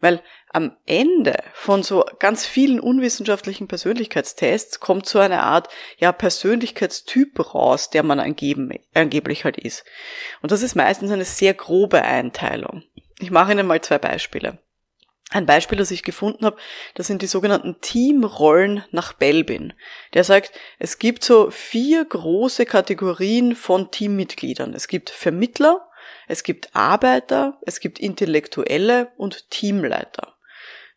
Weil 0.00 0.22
am 0.52 0.76
Ende 0.86 1.44
von 1.52 1.82
so 1.82 2.04
ganz 2.18 2.46
vielen 2.46 2.80
unwissenschaftlichen 2.80 3.68
Persönlichkeitstests 3.68 4.80
kommt 4.80 5.06
so 5.06 5.18
eine 5.18 5.42
Art 5.42 5.68
ja 5.98 6.10
Persönlichkeitstyp 6.10 7.54
raus, 7.54 7.90
der 7.90 8.02
man 8.02 8.18
angeben, 8.18 8.72
angeblich 8.94 9.44
halt 9.44 9.58
ist. 9.58 9.84
Und 10.42 10.50
das 10.50 10.62
ist 10.62 10.74
meistens 10.74 11.12
eine 11.12 11.24
sehr 11.24 11.54
grobe 11.54 12.02
Einteilung. 12.02 12.82
Ich 13.20 13.30
mache 13.30 13.52
Ihnen 13.52 13.66
mal 13.66 13.80
zwei 13.80 13.98
Beispiele. 13.98 14.58
Ein 15.32 15.46
Beispiel, 15.46 15.78
das 15.78 15.92
ich 15.92 16.02
gefunden 16.02 16.44
habe, 16.44 16.56
das 16.94 17.06
sind 17.06 17.22
die 17.22 17.28
sogenannten 17.28 17.80
Teamrollen 17.80 18.84
nach 18.90 19.12
Belbin. 19.12 19.72
Der 20.12 20.24
sagt, 20.24 20.50
es 20.80 20.98
gibt 20.98 21.22
so 21.22 21.50
vier 21.50 22.04
große 22.04 22.66
Kategorien 22.66 23.54
von 23.54 23.92
Teammitgliedern. 23.92 24.74
Es 24.74 24.88
gibt 24.88 25.08
Vermittler, 25.08 25.88
es 26.26 26.42
gibt 26.42 26.74
Arbeiter, 26.74 27.58
es 27.62 27.78
gibt 27.78 28.00
Intellektuelle 28.00 29.12
und 29.16 29.50
Teamleiter. 29.50 30.34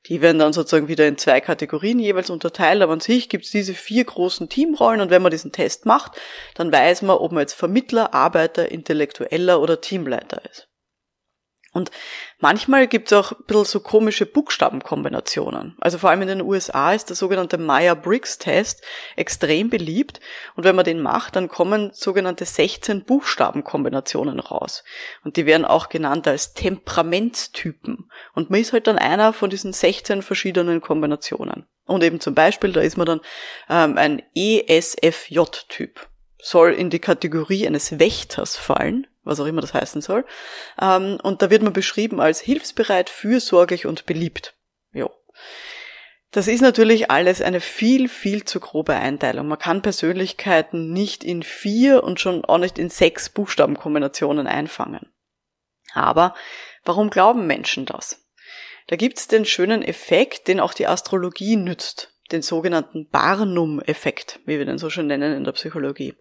Die 0.07 0.21
werden 0.21 0.39
dann 0.39 0.51
sozusagen 0.51 0.87
wieder 0.87 1.07
in 1.07 1.17
zwei 1.17 1.39
Kategorien 1.39 1.99
jeweils 1.99 2.31
unterteilt, 2.31 2.81
aber 2.81 2.93
an 2.93 2.99
sich 2.99 3.29
gibt 3.29 3.45
es 3.45 3.51
diese 3.51 3.75
vier 3.75 4.03
großen 4.03 4.49
Teamrollen 4.49 4.99
und 4.99 5.11
wenn 5.11 5.21
man 5.21 5.31
diesen 5.31 5.51
Test 5.51 5.85
macht, 5.85 6.19
dann 6.55 6.73
weiß 6.73 7.03
man, 7.03 7.17
ob 7.17 7.31
man 7.31 7.41
jetzt 7.41 7.53
Vermittler, 7.53 8.13
Arbeiter, 8.15 8.69
Intellektueller 8.69 9.61
oder 9.61 9.79
Teamleiter 9.79 10.41
ist. 10.49 10.72
Und 11.73 11.89
manchmal 12.37 12.87
gibt 12.87 13.11
es 13.11 13.17
auch 13.17 13.31
ein 13.31 13.45
bisschen 13.47 13.65
so 13.65 13.79
komische 13.79 14.27
Buchstabenkombinationen. 14.27 15.75
Also 15.81 15.97
vor 15.97 16.11
allem 16.11 16.21
in 16.21 16.27
den 16.27 16.41
USA 16.41 16.93
ist 16.93 17.09
der 17.09 17.15
sogenannte 17.15 17.57
Meyer-Briggs-Test 17.57 18.83
extrem 19.15 19.71
beliebt. 19.71 20.19
Und 20.55 20.65
wenn 20.65 20.75
man 20.75 20.85
den 20.85 21.01
macht, 21.01 21.35
dann 21.35 21.47
kommen 21.47 21.89
sogenannte 21.91 22.45
16 22.45 23.05
Buchstabenkombinationen 23.05 24.39
raus. 24.39 24.83
Und 25.23 25.35
die 25.35 25.47
werden 25.47 25.65
auch 25.65 25.89
genannt 25.89 26.27
als 26.27 26.53
Temperamentstypen. 26.53 28.09
Und 28.35 28.51
man 28.51 28.61
ist 28.61 28.71
halt 28.71 28.85
dann 28.85 28.99
einer 28.99 29.33
von 29.33 29.49
diesen 29.49 29.73
16 29.73 30.21
verschiedenen 30.21 30.79
Kombinationen. 30.79 31.65
Und 31.85 32.03
eben 32.03 32.19
zum 32.19 32.35
Beispiel, 32.35 32.71
da 32.71 32.81
ist 32.81 32.97
man 32.97 33.07
dann 33.07 33.21
ähm, 33.67 33.97
ein 33.97 34.21
ESFJ-Typ. 34.35 36.07
Soll 36.37 36.73
in 36.73 36.91
die 36.91 36.99
Kategorie 36.99 37.65
eines 37.65 37.99
Wächters 37.99 38.57
fallen 38.57 39.07
was 39.23 39.39
auch 39.39 39.45
immer 39.45 39.61
das 39.61 39.73
heißen 39.73 40.01
soll. 40.01 40.25
Ähm, 40.81 41.19
und 41.23 41.41
da 41.41 41.49
wird 41.49 41.63
man 41.63 41.73
beschrieben 41.73 42.19
als 42.19 42.39
hilfsbereit, 42.39 43.09
fürsorglich 43.09 43.85
und 43.85 44.05
beliebt. 44.05 44.53
Jo. 44.91 45.11
Das 46.31 46.47
ist 46.47 46.61
natürlich 46.61 47.11
alles 47.11 47.41
eine 47.41 47.61
viel, 47.61 48.09
viel 48.09 48.43
zu 48.43 48.59
grobe 48.59 48.95
Einteilung. 48.95 49.47
Man 49.47 49.59
kann 49.59 49.83
Persönlichkeiten 49.83 50.91
nicht 50.91 51.23
in 51.23 51.43
vier 51.43 52.03
und 52.03 52.19
schon 52.19 52.43
auch 52.43 52.57
nicht 52.57 52.79
in 52.79 52.89
sechs 52.89 53.29
Buchstabenkombinationen 53.29 54.47
einfangen. 54.47 55.11
Aber 55.93 56.33
warum 56.85 57.11
glauben 57.11 57.45
Menschen 57.45 57.85
das? 57.85 58.25
Da 58.87 58.95
gibt's 58.95 59.27
den 59.27 59.45
schönen 59.45 59.83
Effekt, 59.83 60.47
den 60.47 60.59
auch 60.59 60.73
die 60.73 60.87
Astrologie 60.87 61.55
nützt 61.55 62.13
den 62.31 62.41
sogenannten 62.41 63.07
Barnum-Effekt, 63.09 64.39
wie 64.45 64.57
wir 64.57 64.65
den 64.65 64.77
so 64.77 64.89
schön 64.89 65.07
nennen 65.07 65.35
in 65.35 65.43
der 65.43 65.51
Psychologie. 65.53 66.15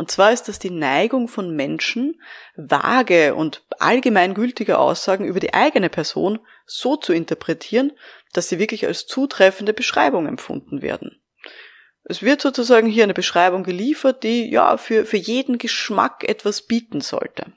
Und 0.00 0.10
zwar 0.10 0.32
ist 0.32 0.48
das 0.48 0.58
die 0.58 0.70
Neigung 0.70 1.28
von 1.28 1.54
Menschen, 1.54 2.22
vage 2.56 3.34
und 3.34 3.62
allgemeingültige 3.80 4.78
Aussagen 4.78 5.26
über 5.26 5.40
die 5.40 5.52
eigene 5.52 5.90
Person 5.90 6.38
so 6.64 6.96
zu 6.96 7.12
interpretieren, 7.12 7.92
dass 8.32 8.48
sie 8.48 8.58
wirklich 8.58 8.86
als 8.86 9.06
zutreffende 9.06 9.74
Beschreibung 9.74 10.26
empfunden 10.26 10.80
werden. 10.80 11.20
Es 12.04 12.22
wird 12.22 12.40
sozusagen 12.40 12.86
hier 12.86 13.04
eine 13.04 13.12
Beschreibung 13.12 13.62
geliefert, 13.62 14.22
die 14.22 14.50
ja 14.50 14.78
für, 14.78 15.04
für 15.04 15.18
jeden 15.18 15.58
Geschmack 15.58 16.26
etwas 16.26 16.62
bieten 16.62 17.02
sollte. 17.02 17.52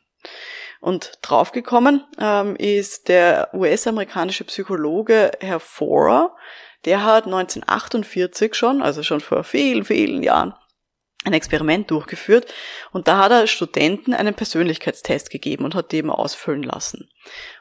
Und 0.81 1.19
draufgekommen 1.21 2.03
ähm, 2.19 2.57
ist 2.57 3.07
der 3.07 3.51
US-amerikanische 3.53 4.43
Psychologe 4.43 5.31
Herr 5.39 5.61
Forer, 5.61 6.35
der 6.83 7.05
hat 7.05 7.23
1948 7.23 8.53
schon, 8.53 8.81
also 8.81 9.01
schon 9.01 9.21
vor 9.21 9.45
vielen, 9.45 9.85
vielen 9.85 10.21
Jahren, 10.23 10.53
ein 11.23 11.33
Experiment 11.33 11.89
durchgeführt 11.89 12.53
und 12.91 13.07
da 13.07 13.19
hat 13.19 13.31
er 13.31 13.47
Studenten 13.47 14.13
einen 14.13 14.33
Persönlichkeitstest 14.33 15.29
gegeben 15.29 15.65
und 15.65 15.75
hat 15.75 15.91
die 15.91 15.97
eben 15.97 16.09
ausfüllen 16.09 16.63
lassen. 16.63 17.09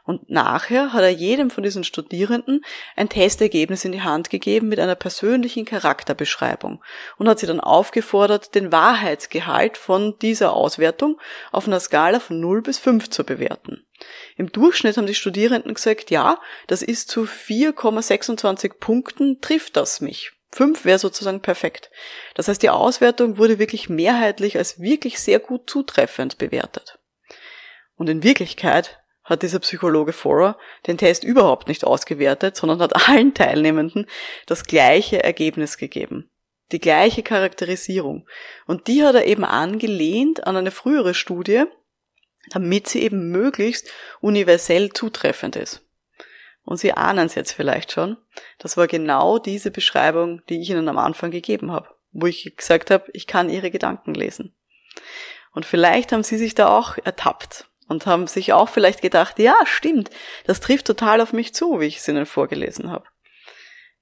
Und 0.04 0.28
nachher 0.28 0.92
hat 0.92 1.02
er 1.02 1.10
jedem 1.10 1.50
von 1.50 1.62
diesen 1.62 1.84
Studierenden 1.84 2.64
ein 2.96 3.08
Testergebnis 3.08 3.84
in 3.84 3.92
die 3.92 4.02
Hand 4.02 4.30
gegeben 4.30 4.68
mit 4.68 4.80
einer 4.80 4.96
persönlichen 4.96 5.64
Charakterbeschreibung 5.64 6.82
und 7.18 7.28
hat 7.28 7.38
sie 7.38 7.46
dann 7.46 7.60
aufgefordert, 7.60 8.54
den 8.54 8.72
Wahrheitsgehalt 8.72 9.76
von 9.78 10.18
dieser 10.20 10.54
Auswertung 10.54 11.20
auf 11.52 11.66
einer 11.66 11.80
Skala 11.80 12.18
von 12.18 12.40
0 12.40 12.62
bis 12.62 12.78
5 12.78 13.10
zu 13.10 13.24
bewerten. 13.24 13.86
Im 14.36 14.50
Durchschnitt 14.50 14.96
haben 14.96 15.06
die 15.06 15.14
Studierenden 15.14 15.74
gesagt, 15.74 16.10
ja, 16.10 16.40
das 16.66 16.82
ist 16.82 17.08
zu 17.08 17.22
4,26 17.22 18.74
Punkten 18.80 19.40
trifft 19.40 19.76
das 19.76 20.00
mich. 20.00 20.32
Fünf 20.52 20.84
wäre 20.84 20.98
sozusagen 20.98 21.40
perfekt. 21.40 21.90
Das 22.34 22.46
heißt, 22.46 22.62
die 22.62 22.68
Auswertung 22.68 23.38
wurde 23.38 23.58
wirklich 23.58 23.88
mehrheitlich 23.88 24.58
als 24.58 24.80
wirklich 24.80 25.18
sehr 25.18 25.38
gut 25.38 25.68
zutreffend 25.68 26.36
bewertet. 26.36 26.98
Und 27.96 28.08
in 28.08 28.22
Wirklichkeit 28.22 29.02
hat 29.24 29.42
dieser 29.42 29.60
Psychologe 29.60 30.12
Forer 30.12 30.58
den 30.86 30.98
Test 30.98 31.24
überhaupt 31.24 31.68
nicht 31.68 31.84
ausgewertet, 31.84 32.56
sondern 32.56 32.80
hat 32.80 32.94
allen 33.08 33.32
Teilnehmenden 33.32 34.06
das 34.46 34.64
gleiche 34.64 35.22
Ergebnis 35.24 35.78
gegeben. 35.78 36.30
Die 36.70 36.80
gleiche 36.80 37.22
Charakterisierung. 37.22 38.26
Und 38.66 38.88
die 38.88 39.04
hat 39.04 39.14
er 39.14 39.26
eben 39.26 39.44
angelehnt 39.44 40.46
an 40.46 40.56
eine 40.56 40.70
frühere 40.70 41.14
Studie, 41.14 41.64
damit 42.50 42.88
sie 42.88 43.02
eben 43.02 43.30
möglichst 43.30 43.90
universell 44.20 44.92
zutreffend 44.92 45.56
ist. 45.56 45.82
Und 46.64 46.76
Sie 46.76 46.92
ahnen 46.92 47.26
es 47.26 47.34
jetzt 47.34 47.52
vielleicht 47.52 47.92
schon. 47.92 48.16
Das 48.58 48.76
war 48.76 48.86
genau 48.86 49.38
diese 49.38 49.70
Beschreibung, 49.70 50.42
die 50.48 50.60
ich 50.60 50.70
Ihnen 50.70 50.88
am 50.88 50.98
Anfang 50.98 51.30
gegeben 51.30 51.72
habe, 51.72 51.88
wo 52.12 52.26
ich 52.26 52.54
gesagt 52.56 52.90
habe, 52.90 53.10
ich 53.12 53.26
kann 53.26 53.50
Ihre 53.50 53.70
Gedanken 53.70 54.14
lesen. 54.14 54.54
Und 55.52 55.66
vielleicht 55.66 56.12
haben 56.12 56.22
Sie 56.22 56.38
sich 56.38 56.54
da 56.54 56.76
auch 56.76 56.96
ertappt 57.02 57.68
und 57.88 58.06
haben 58.06 58.26
sich 58.26 58.52
auch 58.52 58.68
vielleicht 58.68 59.02
gedacht, 59.02 59.38
ja, 59.38 59.56
stimmt, 59.64 60.10
das 60.46 60.60
trifft 60.60 60.86
total 60.86 61.20
auf 61.20 61.32
mich 61.32 61.54
zu, 61.54 61.80
wie 61.80 61.86
ich 61.86 61.98
es 61.98 62.08
Ihnen 62.08 62.26
vorgelesen 62.26 62.90
habe. 62.90 63.04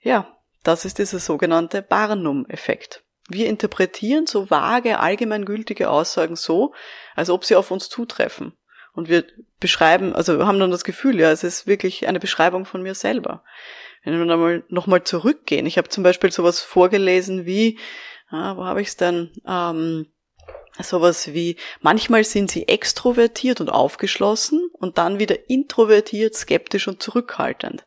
Ja, 0.00 0.36
das 0.62 0.84
ist 0.84 0.98
dieser 0.98 1.18
sogenannte 1.18 1.82
Barnum-Effekt. 1.82 3.04
Wir 3.28 3.48
interpretieren 3.48 4.26
so 4.26 4.50
vage, 4.50 4.98
allgemeingültige 4.98 5.88
Aussagen 5.88 6.36
so, 6.36 6.74
als 7.14 7.30
ob 7.30 7.44
sie 7.44 7.56
auf 7.56 7.70
uns 7.70 7.88
zutreffen. 7.88 8.56
Und 8.92 9.08
wir 9.08 9.24
beschreiben, 9.60 10.14
also 10.14 10.46
haben 10.46 10.58
dann 10.58 10.70
das 10.70 10.84
Gefühl, 10.84 11.18
ja, 11.20 11.30
es 11.30 11.44
ist 11.44 11.66
wirklich 11.66 12.08
eine 12.08 12.20
Beschreibung 12.20 12.64
von 12.64 12.82
mir 12.82 12.94
selber. 12.94 13.44
Wenn 14.02 14.18
wir 14.18 14.24
nochmal 14.24 14.64
noch 14.68 14.86
mal 14.86 15.04
zurückgehen, 15.04 15.66
ich 15.66 15.78
habe 15.78 15.88
zum 15.88 16.02
Beispiel 16.02 16.32
sowas 16.32 16.60
vorgelesen 16.60 17.44
wie, 17.44 17.78
ah, 18.30 18.56
wo 18.56 18.64
habe 18.64 18.80
ich 18.80 18.88
es 18.88 18.96
denn? 18.96 19.30
Ähm, 19.46 20.06
sowas 20.80 21.34
wie, 21.34 21.56
manchmal 21.80 22.24
sind 22.24 22.50
sie 22.50 22.66
extrovertiert 22.66 23.60
und 23.60 23.68
aufgeschlossen 23.68 24.70
und 24.72 24.96
dann 24.96 25.18
wieder 25.18 25.50
introvertiert, 25.50 26.34
skeptisch 26.34 26.88
und 26.88 27.02
zurückhaltend. 27.02 27.86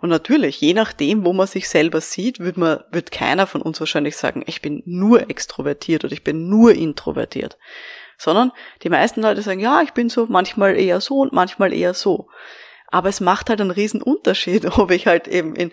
Und 0.00 0.08
natürlich, 0.08 0.60
je 0.60 0.74
nachdem, 0.74 1.24
wo 1.24 1.32
man 1.32 1.46
sich 1.46 1.68
selber 1.68 2.00
sieht, 2.00 2.40
wird 2.40 2.56
man, 2.56 2.80
wird 2.90 3.10
keiner 3.10 3.46
von 3.46 3.62
uns 3.62 3.80
wahrscheinlich 3.80 4.16
sagen, 4.16 4.42
ich 4.46 4.60
bin 4.60 4.82
nur 4.86 5.30
extrovertiert 5.30 6.04
oder 6.04 6.12
ich 6.12 6.24
bin 6.24 6.48
nur 6.48 6.72
introvertiert 6.72 7.58
sondern 8.18 8.52
die 8.82 8.90
meisten 8.90 9.22
Leute 9.22 9.42
sagen, 9.42 9.60
ja, 9.60 9.82
ich 9.82 9.92
bin 9.92 10.08
so 10.08 10.26
manchmal 10.28 10.76
eher 10.76 11.00
so 11.00 11.20
und 11.20 11.32
manchmal 11.32 11.72
eher 11.72 11.94
so. 11.94 12.28
Aber 12.88 13.08
es 13.08 13.20
macht 13.20 13.50
halt 13.50 13.60
einen 13.60 13.70
riesen 13.70 14.02
Unterschied, 14.02 14.64
ob 14.78 14.90
ich 14.90 15.06
halt 15.06 15.28
eben 15.28 15.54
in, 15.56 15.72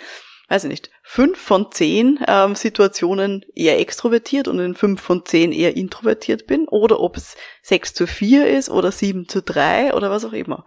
weiß 0.49 0.65
ich 0.65 0.69
nicht, 0.69 0.89
fünf 1.03 1.39
von 1.39 1.71
zehn 1.71 2.19
ähm, 2.27 2.55
Situationen 2.55 3.45
eher 3.55 3.79
extrovertiert 3.79 4.47
und 4.47 4.59
in 4.59 4.75
fünf 4.75 5.01
von 5.01 5.25
zehn 5.25 5.51
eher 5.51 5.75
introvertiert 5.77 6.47
bin 6.47 6.67
oder 6.67 6.99
ob 6.99 7.17
es 7.17 7.35
sechs 7.61 7.93
zu 7.93 8.07
vier 8.07 8.47
ist 8.47 8.69
oder 8.69 8.91
sieben 8.91 9.27
zu 9.29 9.41
drei 9.41 9.93
oder 9.93 10.09
was 10.09 10.25
auch 10.25 10.33
immer. 10.33 10.65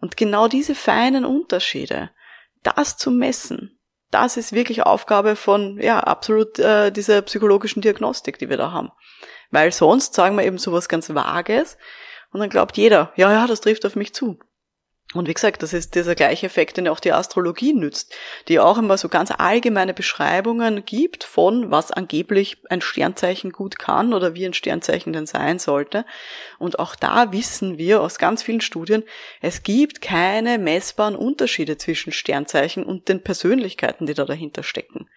Und 0.00 0.16
genau 0.16 0.48
diese 0.48 0.74
feinen 0.74 1.24
Unterschiede, 1.24 2.10
das 2.62 2.96
zu 2.96 3.10
messen, 3.10 3.78
das 4.10 4.36
ist 4.36 4.52
wirklich 4.52 4.84
Aufgabe 4.84 5.36
von, 5.36 5.78
ja, 5.80 6.00
absolut 6.00 6.58
äh, 6.58 6.90
dieser 6.90 7.20
psychologischen 7.22 7.82
Diagnostik, 7.82 8.38
die 8.38 8.48
wir 8.48 8.56
da 8.56 8.72
haben. 8.72 8.90
Weil 9.50 9.72
sonst 9.72 10.14
sagen 10.14 10.36
wir 10.36 10.44
eben 10.44 10.58
sowas 10.58 10.88
ganz 10.88 11.14
Vages 11.14 11.78
und 12.32 12.40
dann 12.40 12.50
glaubt 12.50 12.76
jeder, 12.76 13.12
ja, 13.16 13.32
ja, 13.32 13.46
das 13.46 13.60
trifft 13.60 13.86
auf 13.86 13.96
mich 13.96 14.12
zu. 14.12 14.38
Und 15.14 15.26
wie 15.26 15.32
gesagt, 15.32 15.62
das 15.62 15.72
ist 15.72 15.94
dieser 15.94 16.14
gleiche 16.14 16.44
Effekt, 16.44 16.76
den 16.76 16.86
auch 16.86 17.00
die 17.00 17.14
Astrologie 17.14 17.72
nützt, 17.72 18.14
die 18.46 18.60
auch 18.60 18.76
immer 18.76 18.98
so 18.98 19.08
ganz 19.08 19.30
allgemeine 19.30 19.94
Beschreibungen 19.94 20.84
gibt 20.84 21.24
von, 21.24 21.70
was 21.70 21.90
angeblich 21.90 22.58
ein 22.68 22.82
Sternzeichen 22.82 23.50
gut 23.50 23.78
kann 23.78 24.12
oder 24.12 24.34
wie 24.34 24.44
ein 24.44 24.52
Sternzeichen 24.52 25.14
denn 25.14 25.24
sein 25.24 25.58
sollte. 25.58 26.04
Und 26.58 26.78
auch 26.78 26.94
da 26.94 27.32
wissen 27.32 27.78
wir 27.78 28.02
aus 28.02 28.18
ganz 28.18 28.42
vielen 28.42 28.60
Studien, 28.60 29.02
es 29.40 29.62
gibt 29.62 30.02
keine 30.02 30.58
messbaren 30.58 31.16
Unterschiede 31.16 31.78
zwischen 31.78 32.12
Sternzeichen 32.12 32.84
und 32.84 33.08
den 33.08 33.22
Persönlichkeiten, 33.22 34.04
die 34.04 34.12
da 34.12 34.26
dahinter 34.26 34.62
stecken. 34.62 35.08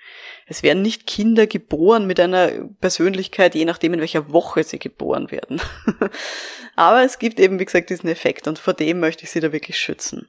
Es 0.51 0.63
werden 0.63 0.81
nicht 0.81 1.08
Kinder 1.08 1.48
geboren 1.48 2.05
mit 2.08 2.20
einer 2.20 2.50
Persönlichkeit, 2.81 3.55
je 3.55 3.63
nachdem, 3.63 3.93
in 3.93 4.01
welcher 4.01 4.34
Woche 4.34 4.65
sie 4.65 4.79
geboren 4.79 5.31
werden. 5.31 5.62
Aber 6.75 7.03
es 7.03 7.20
gibt 7.20 7.39
eben, 7.39 7.58
wie 7.58 7.63
gesagt, 7.63 7.89
diesen 7.89 8.10
Effekt 8.10 8.50
und 8.50 8.60
vor 8.60 8.74
dem 8.74 9.00
möchte 9.00 9.24
ich 9.24 9.31
Sie 9.31 9.39
da 9.39 9.53
wirklich 9.53 9.79
schützen. 9.79 10.27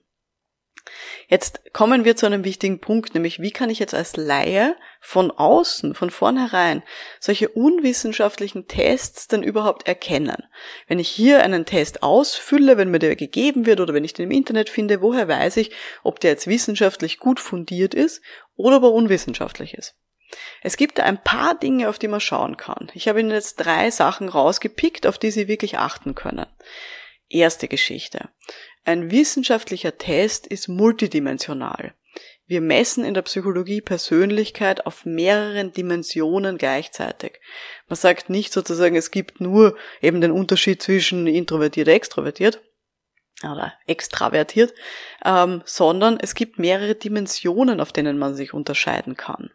Jetzt 1.27 1.73
kommen 1.73 2.05
wir 2.05 2.15
zu 2.15 2.27
einem 2.27 2.45
wichtigen 2.45 2.79
Punkt, 2.79 3.15
nämlich 3.15 3.41
wie 3.41 3.51
kann 3.51 3.69
ich 3.69 3.81
jetzt 3.81 3.95
als 3.95 4.17
Laie 4.17 4.77
von 5.01 5.33
außen, 5.33 5.95
von 5.95 6.11
vornherein, 6.11 6.85
solche 7.19 7.49
unwissenschaftlichen 7.49 8.69
Tests 8.69 9.27
denn 9.27 9.43
überhaupt 9.43 9.89
erkennen? 9.89 10.45
Wenn 10.87 11.01
ich 11.01 11.09
hier 11.09 11.43
einen 11.43 11.65
Test 11.65 12.05
ausfülle, 12.05 12.77
wenn 12.77 12.93
mir 12.93 13.01
der 13.01 13.17
gegeben 13.17 13.67
wird 13.67 13.81
oder 13.81 13.93
wenn 13.93 14.05
ich 14.05 14.15
den 14.15 14.27
im 14.27 14.31
Internet 14.31 14.69
finde, 14.69 15.03
woher 15.03 15.27
weiß 15.27 15.57
ich, 15.57 15.73
ob 16.05 16.21
der 16.21 16.31
jetzt 16.31 16.47
wissenschaftlich 16.47 17.19
gut 17.19 17.41
fundiert 17.41 17.93
ist 17.93 18.23
oder 18.55 18.77
ob 18.77 18.85
er 18.85 18.93
unwissenschaftlich 18.93 19.75
ist? 19.75 19.97
Es 20.63 20.77
gibt 20.77 21.01
ein 21.01 21.23
paar 21.23 21.59
Dinge, 21.59 21.89
auf 21.89 21.99
die 21.99 22.09
man 22.09 22.21
schauen 22.21 22.57
kann. 22.57 22.91
Ich 22.95 23.09
habe 23.09 23.21
Ihnen 23.21 23.31
jetzt 23.31 23.57
drei 23.57 23.91
Sachen 23.91 24.29
rausgepickt, 24.29 25.07
auf 25.07 25.19
die 25.19 25.31
Sie 25.31 25.49
wirklich 25.49 25.79
achten 25.79 26.15
können. 26.15 26.47
Erste 27.29 27.69
Geschichte. 27.69 28.29
Ein 28.85 29.11
wissenschaftlicher 29.11 29.97
Test 29.99 30.47
ist 30.47 30.69
multidimensional. 30.69 31.95
Wir 32.47 32.61
messen 32.61 33.05
in 33.05 33.15
der 33.15 33.23
Psychologie 33.23 33.81
Persönlichkeit 33.81 34.85
auf 34.85 35.07
mehreren 35.07 35.73
Dimensionen 35.73 36.59
gleichzeitig. 36.59 37.41
Man 37.89 37.97
sagt 37.97 38.29
nicht 38.29 38.53
sozusagen, 38.53 38.97
es 38.97 39.11
gibt 39.11 39.41
nur 39.41 39.77
eben 40.03 40.21
den 40.21 40.33
Unterschied 40.33 40.83
zwischen 40.83 41.27
introvertiert 41.27 41.89
und 41.89 41.95
extrovertiert, 41.95 42.61
oder 43.45 43.73
extravertiert, 43.87 44.73
ähm, 45.25 45.63
sondern 45.65 46.19
es 46.21 46.35
gibt 46.35 46.59
mehrere 46.59 46.95
Dimensionen, 46.95 47.81
auf 47.81 47.93
denen 47.93 48.19
man 48.19 48.35
sich 48.35 48.55
unterscheiden 48.55 49.17
kann. 49.17 49.51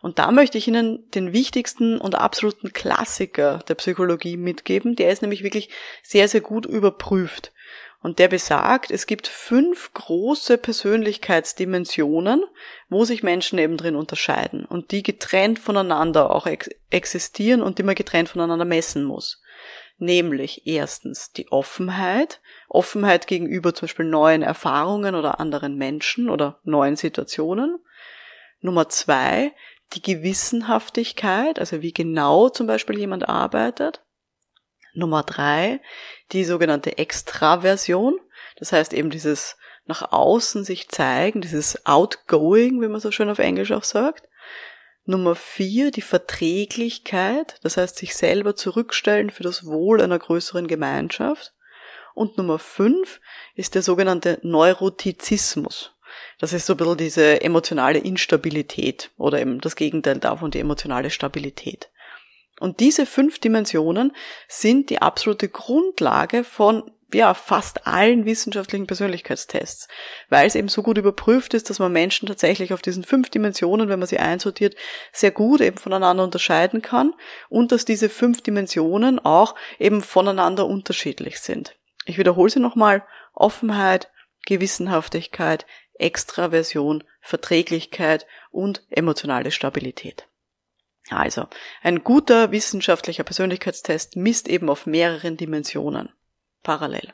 Und 0.00 0.18
da 0.18 0.30
möchte 0.30 0.58
ich 0.58 0.68
Ihnen 0.68 1.10
den 1.12 1.32
wichtigsten 1.32 1.98
und 1.98 2.14
absoluten 2.14 2.72
Klassiker 2.72 3.60
der 3.68 3.74
Psychologie 3.76 4.36
mitgeben. 4.36 4.96
Der 4.96 5.10
ist 5.10 5.22
nämlich 5.22 5.42
wirklich 5.42 5.70
sehr, 6.02 6.28
sehr 6.28 6.40
gut 6.40 6.66
überprüft. 6.66 7.52
Und 8.02 8.18
der 8.18 8.26
besagt, 8.26 8.90
es 8.90 9.06
gibt 9.06 9.28
fünf 9.28 9.92
große 9.94 10.58
Persönlichkeitsdimensionen, 10.58 12.44
wo 12.88 13.04
sich 13.04 13.22
Menschen 13.22 13.60
eben 13.60 13.76
drin 13.76 13.94
unterscheiden 13.94 14.64
und 14.64 14.90
die 14.90 15.04
getrennt 15.04 15.60
voneinander 15.60 16.34
auch 16.34 16.46
ex 16.46 16.68
existieren 16.90 17.62
und 17.62 17.78
die 17.78 17.84
man 17.84 17.94
getrennt 17.94 18.28
voneinander 18.28 18.64
messen 18.64 19.04
muss. 19.04 19.40
Nämlich 19.98 20.66
erstens 20.66 21.30
die 21.30 21.52
Offenheit, 21.52 22.40
Offenheit 22.68 23.28
gegenüber 23.28 23.72
zum 23.72 23.86
Beispiel 23.86 24.06
neuen 24.06 24.42
Erfahrungen 24.42 25.14
oder 25.14 25.38
anderen 25.38 25.76
Menschen 25.76 26.28
oder 26.28 26.58
neuen 26.64 26.96
Situationen. 26.96 27.78
Nummer 28.62 28.88
zwei, 28.88 29.52
die 29.92 30.02
Gewissenhaftigkeit, 30.02 31.58
also 31.58 31.82
wie 31.82 31.92
genau 31.92 32.48
zum 32.48 32.66
Beispiel 32.66 32.98
jemand 32.98 33.28
arbeitet. 33.28 34.02
Nummer 34.94 35.22
drei, 35.22 35.80
die 36.32 36.44
sogenannte 36.44 36.98
Extraversion, 36.98 38.18
das 38.56 38.72
heißt 38.72 38.92
eben 38.92 39.10
dieses 39.10 39.56
nach 39.84 40.12
außen 40.12 40.64
sich 40.64 40.88
zeigen, 40.88 41.40
dieses 41.40 41.86
Outgoing, 41.86 42.80
wie 42.80 42.88
man 42.88 43.00
so 43.00 43.10
schön 43.10 43.28
auf 43.28 43.40
Englisch 43.40 43.72
auch 43.72 43.84
sagt. 43.84 44.28
Nummer 45.04 45.34
vier, 45.34 45.90
die 45.90 46.02
Verträglichkeit, 46.02 47.58
das 47.62 47.76
heißt 47.76 47.96
sich 47.96 48.14
selber 48.14 48.54
zurückstellen 48.54 49.30
für 49.30 49.42
das 49.42 49.66
Wohl 49.66 50.00
einer 50.00 50.18
größeren 50.18 50.68
Gemeinschaft. 50.68 51.52
Und 52.14 52.36
Nummer 52.38 52.60
fünf 52.60 53.20
ist 53.56 53.74
der 53.74 53.82
sogenannte 53.82 54.38
Neurotizismus. 54.42 55.94
Das 56.42 56.52
ist 56.52 56.66
so 56.66 56.72
ein 56.72 56.76
bisschen 56.76 56.96
diese 56.96 57.40
emotionale 57.40 58.00
Instabilität 58.00 59.12
oder 59.16 59.40
eben 59.40 59.60
das 59.60 59.76
Gegenteil 59.76 60.18
davon, 60.18 60.50
die 60.50 60.58
emotionale 60.58 61.10
Stabilität. 61.10 61.88
Und 62.58 62.80
diese 62.80 63.06
fünf 63.06 63.38
Dimensionen 63.38 64.10
sind 64.48 64.90
die 64.90 65.00
absolute 65.00 65.48
Grundlage 65.48 66.42
von 66.42 66.90
ja, 67.14 67.34
fast 67.34 67.86
allen 67.86 68.24
wissenschaftlichen 68.24 68.88
Persönlichkeitstests, 68.88 69.86
weil 70.30 70.48
es 70.48 70.56
eben 70.56 70.66
so 70.66 70.82
gut 70.82 70.98
überprüft 70.98 71.54
ist, 71.54 71.70
dass 71.70 71.78
man 71.78 71.92
Menschen 71.92 72.26
tatsächlich 72.26 72.72
auf 72.72 72.82
diesen 72.82 73.04
fünf 73.04 73.30
Dimensionen, 73.30 73.88
wenn 73.88 74.00
man 74.00 74.08
sie 74.08 74.18
einsortiert, 74.18 74.74
sehr 75.12 75.30
gut 75.30 75.60
eben 75.60 75.76
voneinander 75.76 76.24
unterscheiden 76.24 76.82
kann 76.82 77.14
und 77.50 77.70
dass 77.70 77.84
diese 77.84 78.08
fünf 78.08 78.42
Dimensionen 78.42 79.20
auch 79.20 79.54
eben 79.78 80.02
voneinander 80.02 80.66
unterschiedlich 80.66 81.38
sind. 81.38 81.76
Ich 82.04 82.18
wiederhole 82.18 82.50
sie 82.50 82.58
nochmal. 82.58 83.04
Offenheit, 83.32 84.10
Gewissenhaftigkeit, 84.44 85.66
Extraversion, 86.02 87.04
Verträglichkeit 87.20 88.26
und 88.50 88.82
emotionale 88.90 89.50
Stabilität. 89.50 90.28
Also, 91.10 91.46
ein 91.82 92.04
guter 92.04 92.52
wissenschaftlicher 92.52 93.24
Persönlichkeitstest 93.24 94.16
misst 94.16 94.48
eben 94.48 94.68
auf 94.68 94.86
mehreren 94.86 95.36
Dimensionen 95.36 96.10
parallel. 96.62 97.12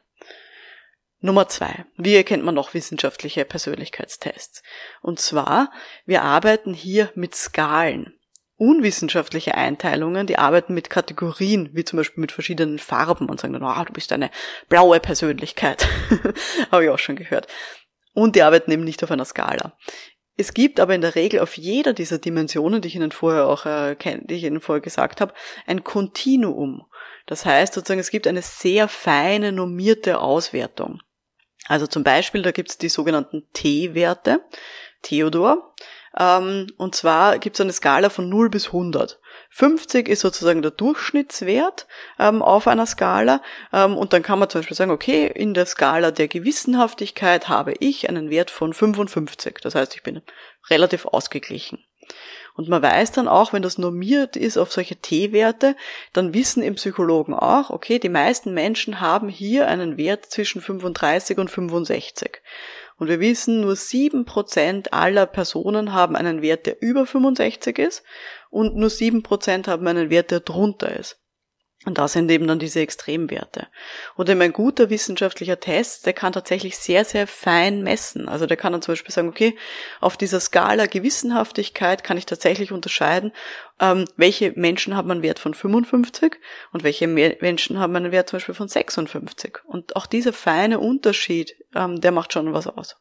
Nummer 1.21 1.49
zwei. 1.49 1.85
Wie 1.97 2.15
erkennt 2.15 2.45
man 2.45 2.55
noch 2.55 2.75
wissenschaftliche 2.75 3.45
Persönlichkeitstests? 3.45 4.63
Und 5.03 5.19
zwar, 5.19 5.73
wir 6.07 6.23
arbeiten 6.23 6.75
hier 6.75 7.11
mit 7.17 7.35
Skalen. 7.35 8.15
Unwissenschaftliche 8.57 9.55
Einteilungen, 9.55 10.27
die 10.27 10.39
arbeiten 10.39 10.75
mit 10.75 10.91
Kategorien, 10.91 11.71
wie 11.73 11.85
zum 11.85 11.97
Beispiel 11.97 12.21
mit 12.21 12.33
verschiedenen 12.33 12.79
Farben 12.79 13.29
und 13.29 13.41
sagen 13.41 13.53
dann, 13.53 13.65
ah, 13.65 13.81
oh, 13.81 13.85
du 13.85 13.93
bist 13.93 14.13
eine 14.13 14.31
blaue 14.69 15.01
Persönlichkeit. 15.01 15.89
Habe 16.71 16.85
ich 16.85 16.91
auch 16.91 16.99
schon 16.99 17.17
gehört. 17.17 17.49
Und 18.19 18.35
die 18.35 18.43
arbeiten 18.43 18.73
eben 18.73 18.83
nicht 18.83 19.05
auf 19.05 19.13
einer 19.13 19.25
Skala. 19.25 19.77
Es 20.37 20.53
gibt 20.53 20.81
aber 20.81 20.93
in 20.93 21.03
der 21.03 21.15
Regel 21.15 21.39
auf 21.39 21.57
jeder 21.57 21.93
dieser 21.93 22.19
Dimensionen, 22.19 22.83
die 22.83 22.89
ich 22.89 22.97
Ihnen 22.97 23.13
vorher 23.13 23.47
auch, 23.47 23.65
äh, 23.65 23.95
die 23.95 24.35
ich 24.35 24.43
Ihnen 24.43 24.61
vorher 24.61 24.81
gesagt 24.81 25.21
habe, 25.21 25.33
ein 25.69 25.85
Kontinuum. 25.85 26.85
Das 27.27 27.47
heißt 27.47 27.75
sozusagen, 27.75 28.01
es 28.01 28.11
gibt 28.11 28.27
eine 28.27 28.43
sehr 28.43 28.89
feine 28.89 29.53
normierte 29.53 30.19
Auswertung. 30.19 31.01
Also 31.69 31.87
zum 31.87 32.03
Beispiel, 32.03 32.43
da 32.43 32.51
gibt 32.51 32.71
es 32.71 32.79
die 32.79 32.89
sogenannten 32.89 33.47
T-Werte, 33.53 34.41
Theodor. 35.03 35.77
Ähm, 36.19 36.67
und 36.77 36.95
zwar 36.95 37.39
gibt 37.39 37.57
es 37.57 37.61
eine 37.61 37.73
Skala 37.73 38.11
von 38.11 38.29
0 38.29 38.51
bis 38.51 38.67
100. 38.67 39.21
50 39.51 40.09
ist 40.09 40.21
sozusagen 40.21 40.63
der 40.63 40.73
Durchschnittswert 40.73 41.87
ähm, 42.19 42.43
auf 42.43 42.67
einer 42.67 42.87
Skala. 42.87 43.41
Ähm, 43.73 43.97
und 43.97 44.13
dann 44.13 44.23
kann 44.23 44.39
man 44.39 44.51
zum 44.51 44.61
Beispiel 44.61 44.77
sagen, 44.77 44.91
okay, 44.91 45.31
in 45.33 45.55
der 45.55 45.67
Skala 45.67 46.11
der 46.11 46.29
Gewissenhaftigkeit 46.29 47.49
habe 47.49 47.75
ich 47.79 48.09
einen 48.09 48.31
Wert 48.31 48.51
von 48.51 48.75
55. 48.75 49.59
Das 49.63 49.75
heißt, 49.75 49.95
ich 49.95 50.03
bin 50.03 50.23
relativ 50.69 51.07
ausgeglichen. 51.07 51.85
Und 52.55 52.69
man 52.69 52.83
weiß 52.83 53.13
dann 53.13 53.29
auch, 53.29 53.53
wenn 53.53 53.63
das 53.63 53.79
normiert 53.79 54.37
ist 54.37 54.57
auf 54.57 54.73
solche 54.73 54.97
T-Werte, 54.97 55.77
dann 56.13 56.35
wissen 56.35 56.61
im 56.63 56.75
Psychologen 56.75 57.33
auch, 57.33 57.71
okay, 57.71 58.01
die 58.01 58.09
meisten 58.09 58.53
Menschen 58.53 59.01
haben 59.01 59.29
hier 59.29 59.69
einen 59.69 59.97
Wert 59.97 60.27
zwischen 60.27 60.61
35 60.61 61.39
und 61.39 61.51
65. 61.51 62.43
Und 62.99 63.09
wir 63.09 63.21
wissen, 63.21 63.61
nur 63.61 63.77
sieben 63.77 64.25
Prozent 64.25 64.93
aller 64.93 65.27
Personen 65.27 65.93
haben 65.93 66.17
einen 66.17 66.43
Wert, 66.43 66.67
der 66.67 66.83
über 66.83 67.07
65 67.07 67.79
ist 67.79 68.03
und 68.51 68.77
nur 68.77 68.91
sieben 68.91 69.23
Prozent 69.23 69.69
haben 69.69 69.87
einen 69.87 70.11
Wert, 70.11 70.33
der 70.33 70.41
drunter 70.41 70.95
ist. 70.95 71.21
Und 71.89 71.97
da 71.97 72.07
sind 72.07 72.31
eben 72.31 72.47
dann 72.47 72.59
diese 72.59 72.81
Extremwerte. 72.81 73.67
Und 74.15 74.29
eben 74.29 74.43
ein 74.43 74.53
guter 74.53 74.91
wissenschaftlicher 74.91 75.59
Test, 75.59 76.05
der 76.05 76.13
kann 76.13 76.35
tatsächlich 76.35 76.77
sehr, 76.77 77.03
sehr 77.03 77.27
fein 77.27 77.83
messen. 77.83 78.29
Also 78.29 78.45
der 78.45 78.59
kann 78.59 78.73
dann 78.73 78.83
zum 78.83 78.93
Beispiel 78.93 79.15
sagen, 79.15 79.31
okay, 79.31 79.57
auf 80.03 80.19
dieser 80.19 80.39
Skala 80.39 80.85
Gewissenhaftigkeit 80.85 82.05
kann 82.05 82.19
ich 82.19 82.27
tatsächlich 82.27 82.73
unterscheiden, 82.73 83.33
ähm, 83.81 84.05
welche 84.19 84.53
Menschen 84.55 84.97
haben 84.97 85.11
einen 85.11 85.23
Wert 85.23 85.39
von 85.39 85.55
55 85.55 86.37
und 86.75 86.85
welche 86.85 87.07
Menschen 87.07 87.79
haben 87.79 87.97
einen 87.97 88.13
Wert 88.13 88.29
zum 88.29 88.37
Beispiel 88.37 88.55
von 88.55 88.69
56. 88.69 89.61
Und 89.65 89.97
auch 89.97 90.05
dieser 90.05 90.35
feine 90.35 90.81
Unterschied, 90.81 91.57
ähm, 91.75 92.03
der 92.03 92.13
macht 92.13 92.35
schon 92.35 92.53
was 92.53 92.67
aus. 92.67 92.97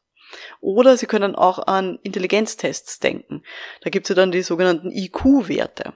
Oder 0.62 0.96
Sie 0.96 1.08
können 1.08 1.36
auch 1.36 1.68
an 1.68 2.00
Intelligenztests 2.04 3.00
denken. 3.00 3.44
Da 3.82 3.90
gibt 3.90 4.06
es 4.06 4.10
ja 4.10 4.16
dann 4.16 4.32
die 4.32 4.44
sogenannten 4.44 4.92
IQ-Werte. 4.92 5.94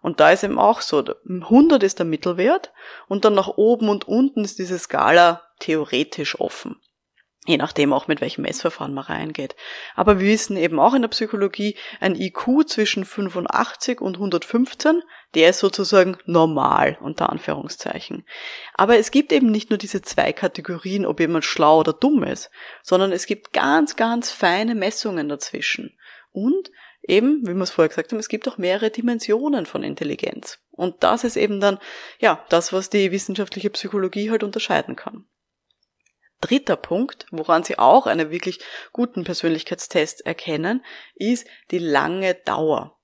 Und 0.00 0.20
da 0.20 0.30
ist 0.30 0.44
eben 0.44 0.58
auch 0.58 0.80
so, 0.80 1.04
100 1.28 1.82
ist 1.82 1.98
der 1.98 2.06
Mittelwert 2.06 2.72
und 3.08 3.24
dann 3.24 3.34
nach 3.34 3.48
oben 3.48 3.88
und 3.88 4.06
unten 4.06 4.44
ist 4.44 4.58
diese 4.58 4.78
Skala 4.78 5.42
theoretisch 5.58 6.40
offen. 6.40 6.76
Je 7.46 7.56
nachdem 7.56 7.94
auch 7.94 8.08
mit 8.08 8.20
welchem 8.20 8.42
Messverfahren 8.42 8.92
man 8.92 9.04
reingeht. 9.04 9.56
Aber 9.94 10.20
wir 10.20 10.28
wissen 10.28 10.58
eben 10.58 10.78
auch 10.78 10.92
in 10.92 11.00
der 11.00 11.08
Psychologie, 11.08 11.78
ein 11.98 12.14
IQ 12.14 12.68
zwischen 12.68 13.06
85 13.06 14.02
und 14.02 14.16
115, 14.16 15.02
der 15.34 15.48
ist 15.48 15.60
sozusagen 15.60 16.18
normal, 16.26 16.98
unter 17.00 17.30
Anführungszeichen. 17.30 18.26
Aber 18.74 18.98
es 18.98 19.10
gibt 19.10 19.32
eben 19.32 19.50
nicht 19.50 19.70
nur 19.70 19.78
diese 19.78 20.02
zwei 20.02 20.34
Kategorien, 20.34 21.06
ob 21.06 21.20
jemand 21.20 21.46
schlau 21.46 21.80
oder 21.80 21.94
dumm 21.94 22.22
ist, 22.22 22.50
sondern 22.82 23.12
es 23.12 23.24
gibt 23.24 23.54
ganz, 23.54 23.96
ganz 23.96 24.30
feine 24.30 24.74
Messungen 24.74 25.30
dazwischen. 25.30 25.96
Und 26.32 26.70
eben, 27.02 27.46
wie 27.46 27.54
wir 27.54 27.62
es 27.62 27.70
vorher 27.70 27.88
gesagt 27.88 28.12
haben, 28.12 28.18
es 28.18 28.28
gibt 28.28 28.48
auch 28.48 28.58
mehrere 28.58 28.90
Dimensionen 28.90 29.66
von 29.66 29.82
Intelligenz. 29.82 30.58
Und 30.70 31.02
das 31.02 31.24
ist 31.24 31.36
eben 31.36 31.60
dann, 31.60 31.78
ja, 32.18 32.44
das, 32.48 32.72
was 32.72 32.90
die 32.90 33.12
wissenschaftliche 33.12 33.70
Psychologie 33.70 34.30
halt 34.30 34.42
unterscheiden 34.42 34.96
kann. 34.96 35.26
Dritter 36.40 36.76
Punkt, 36.76 37.26
woran 37.30 37.64
Sie 37.64 37.78
auch 37.78 38.06
einen 38.06 38.30
wirklich 38.30 38.60
guten 38.92 39.24
Persönlichkeitstest 39.24 40.24
erkennen, 40.24 40.84
ist 41.16 41.48
die 41.72 41.78
lange 41.78 42.34
Dauer. 42.34 42.96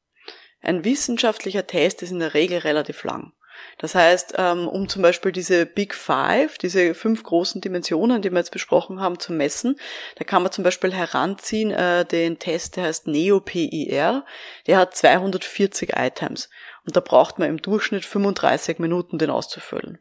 Ein 0.60 0.84
wissenschaftlicher 0.84 1.66
Test 1.66 2.02
ist 2.02 2.12
in 2.12 2.20
der 2.20 2.34
Regel 2.34 2.58
relativ 2.58 3.02
lang. 3.02 3.32
Das 3.78 3.94
heißt, 3.94 4.34
ähm, 4.38 4.68
um 4.68 4.88
zum 4.88 5.02
Beispiel 5.02 5.32
diese 5.32 5.66
Big 5.66 5.94
Five, 5.94 6.58
diese 6.58 6.94
fünf 6.94 7.22
großen 7.22 7.60
Dimensionen, 7.60 8.22
die 8.22 8.30
wir 8.30 8.38
jetzt 8.38 8.50
besprochen 8.50 9.00
haben, 9.00 9.18
zu 9.18 9.32
messen, 9.32 9.76
da 10.16 10.24
kann 10.24 10.42
man 10.42 10.52
zum 10.52 10.64
Beispiel 10.64 10.92
heranziehen 10.92 11.70
äh, 11.70 12.04
den 12.04 12.38
Test, 12.38 12.76
der 12.76 12.84
heißt 12.84 13.06
NeoPIR, 13.06 14.24
der 14.66 14.78
hat 14.78 14.96
240 14.96 15.94
Items 15.96 16.50
und 16.86 16.96
da 16.96 17.00
braucht 17.00 17.38
man 17.38 17.48
im 17.48 17.62
Durchschnitt 17.62 18.04
35 18.04 18.78
Minuten, 18.78 19.18
den 19.18 19.30
auszufüllen. 19.30 19.98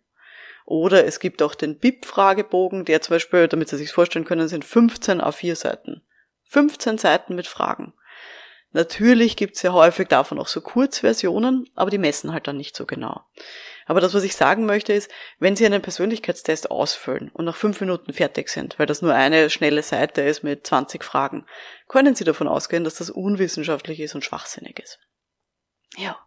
Oder 0.65 1.05
es 1.05 1.19
gibt 1.19 1.41
auch 1.41 1.55
den 1.55 1.77
BIP-Fragebogen, 1.77 2.85
der 2.85 3.01
zum 3.01 3.15
Beispiel, 3.15 3.47
damit 3.47 3.69
Sie 3.69 3.77
sich 3.77 3.91
vorstellen 3.91 4.25
können, 4.25 4.47
sind 4.47 4.63
15 4.63 5.21
A4 5.21 5.55
Seiten. 5.55 6.01
15 6.45 6.97
Seiten 6.97 7.35
mit 7.35 7.47
Fragen. 7.47 7.93
Natürlich 8.73 9.37
gibt's 9.37 9.61
ja 9.61 9.71
häufig 9.71 10.07
davon 10.07 10.39
auch 10.39 10.47
so 10.47 10.59
Kurzversionen, 10.59 11.69
aber 11.75 11.91
die 11.91 11.99
messen 11.99 12.33
halt 12.33 12.47
dann 12.47 12.57
nicht 12.57 12.75
so 12.75 12.85
genau. 12.85 13.21
Aber 13.85 14.01
das, 14.01 14.13
was 14.13 14.23
ich 14.23 14.35
sagen 14.35 14.65
möchte, 14.65 14.93
ist, 14.93 15.11
wenn 15.39 15.55
Sie 15.55 15.65
einen 15.65 15.81
Persönlichkeitstest 15.81 16.71
ausfüllen 16.71 17.29
und 17.33 17.45
nach 17.45 17.55
fünf 17.55 17.79
Minuten 17.81 18.13
fertig 18.13 18.49
sind, 18.49 18.79
weil 18.79 18.85
das 18.85 19.01
nur 19.01 19.13
eine 19.13 19.49
schnelle 19.49 19.83
Seite 19.83 20.21
ist 20.21 20.43
mit 20.43 20.65
20 20.65 21.03
Fragen, 21.03 21.45
können 21.87 22.15
Sie 22.15 22.23
davon 22.23 22.47
ausgehen, 22.47 22.83
dass 22.83 22.95
das 22.95 23.09
unwissenschaftlich 23.09 23.99
ist 23.99 24.15
und 24.15 24.23
schwachsinnig 24.23 24.79
ist. 24.79 24.99
Ja, 25.95 26.17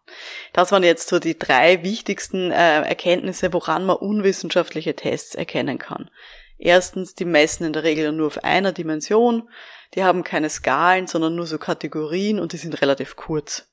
das 0.53 0.71
waren 0.71 0.85
jetzt 0.85 1.09
so 1.09 1.19
die 1.19 1.39
drei 1.39 1.83
wichtigsten 1.83 2.53
äh, 2.53 2.83
Erkenntnisse, 2.83 3.53
woran 3.53 3.85
man 3.85 3.97
unwissenschaftliche 3.97 4.95
Tests 4.95 5.35
erkennen 5.35 5.79
kann. 5.79 6.11
Erstens, 6.59 7.15
die 7.15 7.25
messen 7.25 7.67
in 7.67 7.73
der 7.73 7.83
Regel 7.83 8.13
nur 8.13 8.29
auf 8.29 8.45
einer 8.45 8.73
Dimension. 8.73 9.49
Die 9.94 10.05
haben 10.05 10.25
keine 10.25 10.51
Skalen, 10.51 11.07
sondern 11.07 11.35
nur 11.35 11.46
so 11.46 11.59
Kategorien 11.59 12.40
und 12.40 12.53
die 12.53 12.59
sind 12.59 12.81
relativ 12.81 13.16
kurz. 13.16 13.68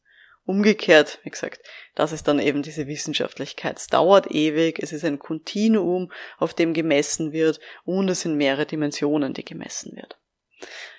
Umgekehrt, 0.45 1.19
wie 1.23 1.29
gesagt, 1.29 1.61
das 1.95 2.11
ist 2.11 2.27
dann 2.27 2.39
eben 2.39 2.63
diese 2.63 2.85
Wissenschaftlichkeit. 2.87 3.77
Es 3.77 3.87
dauert 3.87 4.29
ewig, 4.29 4.77
es 4.79 4.91
ist 4.91 5.05
ein 5.05 5.17
Kontinuum, 5.17 6.11
auf 6.37 6.53
dem 6.53 6.73
gemessen 6.73 7.31
wird 7.31 7.61
und 7.85 8.09
es 8.09 8.21
sind 8.21 8.35
mehrere 8.35 8.65
Dimensionen, 8.65 9.33
die 9.33 9.45
gemessen 9.45 9.95
wird. 9.95 10.17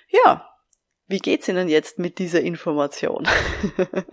Ja, 0.09 0.49
wie 1.07 1.19
geht's 1.19 1.47
Ihnen 1.47 1.67
jetzt 1.67 1.99
mit 1.99 2.17
dieser 2.17 2.41
Information? 2.41 3.27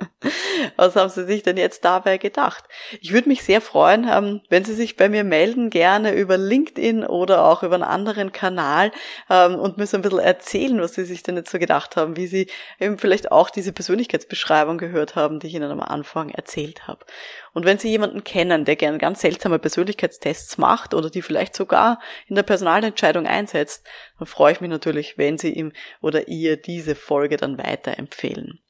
Was 0.77 0.95
haben 0.95 1.09
Sie 1.09 1.25
sich 1.25 1.43
denn 1.43 1.57
jetzt 1.57 1.85
dabei 1.87 2.19
gedacht? 2.19 2.65
Ich 3.01 3.13
würde 3.13 3.31
mich 3.31 3.43
sehr 3.43 3.63
freuen, 3.63 4.07
ähm, 4.11 4.43
wenn 4.51 4.65
Sie 4.65 4.75
sich 4.75 4.97
bei 4.97 5.09
mir 5.09 5.25
melden, 5.25 5.71
gerne 5.71 6.13
über 6.13 6.37
LinkedIn 6.37 7.05
oder 7.05 7.45
auch 7.47 7.63
über 7.63 7.77
einen 7.77 7.83
anderen 7.83 8.33
Kanal 8.33 8.93
ähm, 9.31 9.55
und 9.55 9.79
mir 9.79 9.87
so 9.87 9.97
ein 9.97 10.03
bisschen 10.03 10.19
erzählen, 10.19 10.81
was 10.81 10.93
Sie 10.95 11.05
sich 11.05 11.23
denn 11.23 11.37
jetzt 11.37 11.51
so 11.51 11.59
gedacht 11.59 11.97
haben, 11.97 12.17
wie 12.17 12.27
Sie 12.27 12.49
eben 12.79 12.99
vielleicht 12.99 13.33
auch 13.33 13.49
diese 13.49 13.73
Persönlichkeitsbeschreibung 13.73 14.77
gehört 14.77 15.17
haben, 15.17 15.41
die 15.41 15.47
ich 15.47 15.55
Ihnen 15.55 15.71
am 15.71 15.81
Anfang 15.81 16.29
erzählt 16.29 16.87
habe. 16.87 17.07
Und 17.53 17.65
wenn 17.67 17.79
Sie 17.79 17.91
jemanden 17.91 18.25
kennen, 18.25 18.65
der 18.65 18.77
gerne 18.77 18.99
ganz 18.99 19.21
seltsame 19.21 19.59
Persönlichkeitstests 19.59 20.59
macht 20.59 20.95
oder 20.95 21.11
die 21.11 21.23
vielleicht 21.23 21.55
sogar 21.55 22.01
in 22.27 22.35
der 22.35 22.43
Personalentscheidung 22.43 23.27
einsetzt, 23.27 23.87
dann 24.19 24.27
freue 24.27 24.53
ich 24.53 24.61
mich 24.61 24.71
natürlich, 24.71 25.19
wenn 25.19 25.39
Sie 25.39 25.53
ihm 25.53 25.73
oder 26.01 26.29
ihr 26.29 26.57
diese 26.57 26.95
Folge 26.95 27.37
dann 27.37 27.59
weiterempfehlen. 27.59 28.61